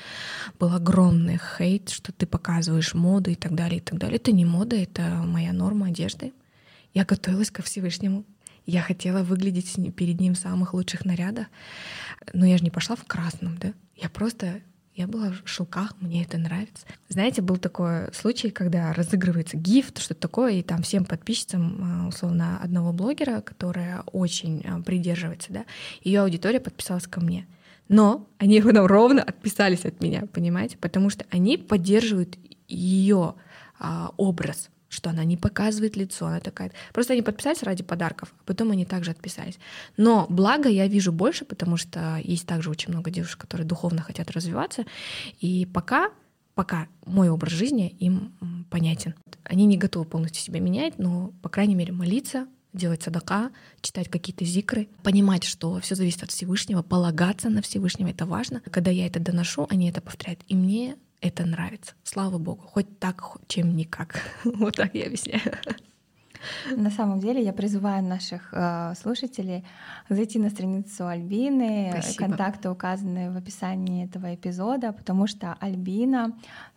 Был 0.59 0.73
огромный 0.73 1.39
хейт, 1.57 1.89
что 1.89 2.11
ты 2.11 2.25
показываешь 2.27 2.93
моду 2.93 3.31
и 3.31 3.35
так 3.35 3.55
далее, 3.55 3.79
и 3.79 3.81
так 3.81 3.97
далее. 3.97 4.17
Это 4.17 4.31
не 4.31 4.45
мода, 4.45 4.75
это 4.75 5.01
моя 5.25 5.53
норма 5.53 5.87
одежды. 5.87 6.33
Я 6.93 7.05
готовилась 7.05 7.49
ко 7.49 7.63
Всевышнему. 7.63 8.23
Я 8.65 8.81
хотела 8.81 9.23
выглядеть 9.23 9.73
перед 9.95 10.19
ним 10.19 10.35
в 10.35 10.39
самых 10.39 10.73
лучших 10.73 11.05
нарядах. 11.05 11.47
Но 12.33 12.45
я 12.45 12.57
же 12.57 12.63
не 12.63 12.71
пошла 12.71 12.95
в 12.95 13.03
красном, 13.05 13.57
да? 13.57 13.73
Я 13.95 14.09
просто 14.09 14.61
Я 14.95 15.07
была 15.07 15.31
в 15.31 15.49
шелках, 15.49 15.95
мне 16.01 16.23
это 16.23 16.37
нравится. 16.37 16.85
Знаете, 17.09 17.41
был 17.41 17.57
такой 17.57 18.13
случай, 18.13 18.51
когда 18.51 18.93
разыгрывается 18.93 19.57
гифт, 19.57 19.99
что-то 19.99 20.21
такое, 20.21 20.53
и 20.53 20.61
там 20.61 20.83
всем 20.83 21.03
подписчицам, 21.03 22.07
условно, 22.09 22.59
одного 22.61 22.93
блогера, 22.93 23.41
которая 23.41 24.03
очень 24.11 24.63
придерживается, 24.83 25.51
да, 25.51 25.65
ее 26.03 26.21
аудитория 26.21 26.59
подписалась 26.59 27.07
ко 27.07 27.19
мне. 27.21 27.47
Но 27.89 28.27
они 28.37 28.61
потом 28.65 28.85
ровно 28.85 29.23
отписались 29.23 29.85
от 29.85 29.99
меня, 29.99 30.27
понимаете? 30.31 30.77
Потому 30.77 31.09
что 31.09 31.25
они 31.31 31.57
поддерживают 31.57 32.37
ее 32.67 33.35
а, 33.79 34.11
образ 34.17 34.69
что 34.93 35.09
она 35.09 35.23
не 35.23 35.37
показывает 35.37 35.95
лицо, 35.95 36.27
она 36.27 36.39
такая. 36.39 36.71
Просто 36.93 37.13
они 37.13 37.21
подписались 37.21 37.63
ради 37.63 37.83
подарков, 37.83 38.33
а 38.39 38.43
потом 38.45 38.71
они 38.71 38.85
также 38.85 39.11
отписались. 39.11 39.57
Но 39.97 40.25
благо 40.29 40.69
я 40.69 40.87
вижу 40.87 41.11
больше, 41.11 41.45
потому 41.45 41.77
что 41.77 42.19
есть 42.23 42.45
также 42.45 42.69
очень 42.69 42.93
много 42.93 43.11
девушек, 43.11 43.39
которые 43.41 43.67
духовно 43.67 44.01
хотят 44.01 44.31
развиваться, 44.31 44.85
и 45.39 45.65
пока 45.65 46.11
пока 46.55 46.87
мой 47.07 47.29
образ 47.29 47.53
жизни 47.53 47.95
им 47.99 48.31
понятен. 48.69 49.15
Они 49.43 49.65
не 49.65 49.75
готовы 49.75 50.05
полностью 50.05 50.43
себя 50.43 50.59
менять, 50.59 50.99
но, 50.99 51.33
по 51.41 51.49
крайней 51.49 51.73
мере, 51.73 51.91
молиться, 51.91 52.47
делать 52.73 53.03
садака, 53.03 53.51
читать 53.81 54.09
какие-то 54.09 54.45
зикры, 54.45 54.87
понимать, 55.03 55.43
что 55.43 55.79
все 55.79 55.95
зависит 55.95 56.23
от 56.23 56.31
Всевышнего, 56.31 56.81
полагаться 56.81 57.49
на 57.49 57.61
Всевышнего, 57.61 58.09
это 58.09 58.25
важно. 58.25 58.61
Когда 58.71 58.91
я 58.91 59.07
это 59.07 59.19
доношу, 59.19 59.67
они 59.69 59.89
это 59.89 60.01
повторяют. 60.01 60.41
И 60.47 60.55
мне 60.55 60.95
это 61.23 61.45
нравится. 61.45 61.93
Слава 62.03 62.37
богу, 62.37 62.61
хоть 62.67 62.99
так, 62.99 63.23
чем 63.47 63.75
никак. 63.75 64.21
Вот 64.43 64.75
так 64.75 64.93
я 64.93 65.05
объясняю. 65.05 65.41
На 66.75 66.89
самом 66.89 67.19
деле 67.19 67.41
я 67.41 67.53
призываю 67.53 68.03
наших 68.03 68.49
э, 68.51 68.93
слушателей 69.01 69.65
зайти 70.09 70.39
на 70.39 70.49
страницу 70.49 71.07
Альбины. 71.07 71.89
Спасибо. 71.91 72.25
Контакты 72.25 72.69
указаны 72.69 73.31
в 73.31 73.37
описании 73.37 74.05
этого 74.05 74.35
эпизода, 74.35 74.91
потому 74.91 75.27
что 75.27 75.55
Альбина 75.61 76.33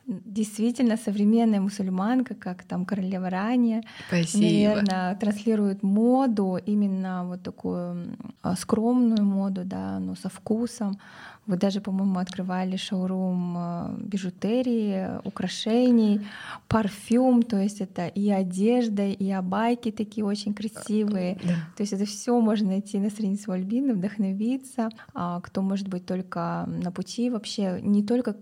действительно 0.07 0.97
современная 0.97 1.61
мусульманка, 1.61 2.35
как 2.35 2.63
там 2.65 2.85
королева 2.85 3.29
ранее, 3.29 3.83
Спасибо. 4.09 4.45
наверное, 4.45 5.15
транслирует 5.17 5.83
моду, 5.83 6.59
именно 6.65 7.25
вот 7.25 7.43
такую 7.43 8.17
э, 8.43 8.55
скромную 8.57 9.25
моду, 9.25 9.63
да, 9.65 9.99
но 9.99 10.15
со 10.15 10.29
вкусом. 10.29 10.99
Вы 11.47 11.57
даже, 11.57 11.81
по-моему, 11.81 12.19
открывали 12.19 12.77
шоурум 12.77 13.57
э, 13.57 13.97
бижутерии, 14.01 15.21
украшений, 15.25 16.27
парфюм, 16.69 17.43
то 17.43 17.57
есть 17.57 17.81
это 17.81 18.07
и 18.07 18.31
одежда, 18.31 19.07
и 19.07 19.31
абайки 19.31 19.91
такие 19.91 20.25
очень 20.25 20.55
красивые. 20.55 21.39
Да. 21.43 21.55
То 21.77 21.83
есть 21.83 21.93
это 21.93 22.05
все 22.05 22.41
можно 22.41 22.69
найти 22.69 22.99
на 22.99 23.11
странице 23.11 23.49
Альбины, 23.51 23.95
вдохновиться. 23.95 24.89
А 25.15 25.41
кто, 25.41 25.63
может 25.63 25.89
быть, 25.89 26.07
только 26.07 26.65
на 26.67 26.91
пути 26.93 27.31
вообще 27.31 27.81
не 27.83 28.05
только 28.05 28.37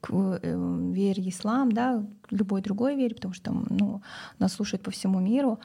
к 0.00 0.10
э, 0.12 0.90
вере 0.92 1.28
ислам, 1.28 1.72
да, 1.72 2.04
любой 2.30 2.62
другой 2.62 2.96
вере, 2.96 3.14
потому 3.14 3.34
что 3.34 3.52
ну, 3.52 4.02
нас 4.38 4.52
слушают 4.52 4.82
по 4.82 4.90
всему 4.90 5.20
миру. 5.20 5.58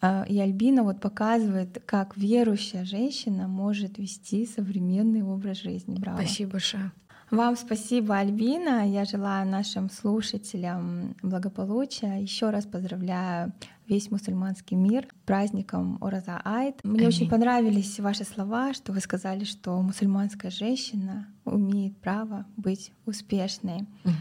А, 0.00 0.24
и 0.28 0.38
Альбина 0.38 0.82
вот 0.82 1.00
показывает, 1.00 1.82
как 1.86 2.16
верующая 2.16 2.84
женщина 2.84 3.48
может 3.48 3.98
вести 3.98 4.46
современный 4.46 5.22
образ 5.22 5.58
жизни. 5.58 5.98
Браво. 5.98 6.18
Спасибо 6.18 6.52
большое. 6.52 6.92
Вам 7.30 7.56
спасибо, 7.56 8.18
Альбина. 8.18 8.86
Я 8.86 9.06
желаю 9.06 9.48
нашим 9.48 9.88
слушателям 9.88 11.16
благополучия. 11.22 12.20
Еще 12.20 12.50
раз 12.50 12.66
поздравляю 12.66 13.54
весь 13.88 14.10
мусульманский 14.10 14.76
мир 14.76 15.06
праздником 15.26 15.98
Ораза 16.00 16.40
Айт. 16.44 16.80
Мне 16.82 17.00
Аминь. 17.00 17.08
очень 17.08 17.28
понравились 17.28 17.98
ваши 18.00 18.24
слова, 18.24 18.74
что 18.74 18.92
вы 18.92 19.00
сказали, 19.00 19.44
что 19.44 19.80
мусульманская 19.80 20.50
женщина 20.50 21.28
имеет 21.44 21.96
право 21.98 22.46
быть 22.56 22.92
успешной. 23.06 23.86
Угу. 24.04 24.14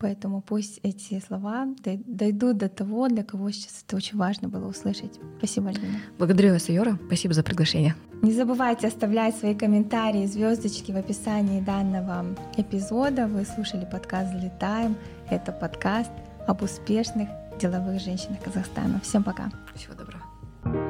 Поэтому 0.00 0.40
пусть 0.40 0.80
эти 0.82 1.20
слова 1.20 1.68
дойдут 1.84 2.56
до 2.56 2.70
того, 2.70 3.08
для 3.08 3.22
кого 3.22 3.50
сейчас 3.50 3.84
это 3.86 3.96
очень 3.96 4.16
важно 4.16 4.48
было 4.48 4.66
услышать. 4.66 5.20
Спасибо, 5.36 5.68
Альбина. 5.68 5.98
Благодарю 6.16 6.54
вас, 6.54 6.70
Юра. 6.70 6.98
Спасибо 7.06 7.34
за 7.34 7.42
приглашение. 7.42 7.94
Не 8.22 8.32
забывайте 8.32 8.86
оставлять 8.86 9.36
свои 9.36 9.54
комментарии, 9.54 10.24
звездочки 10.24 10.90
в 10.90 10.96
описании 10.96 11.60
данного 11.60 12.34
эпизода. 12.56 13.26
Вы 13.26 13.44
слушали 13.44 13.86
подкаст 13.90 14.32
«Залетаем». 14.32 14.96
Это 15.28 15.52
подкаст 15.52 16.10
об 16.46 16.62
успешных 16.62 17.28
деловых 17.60 18.00
женщинах 18.00 18.40
Казахстана. 18.42 19.00
Всем 19.00 19.22
пока. 19.22 19.50
Всего 19.74 19.94
доброго. 19.94 20.89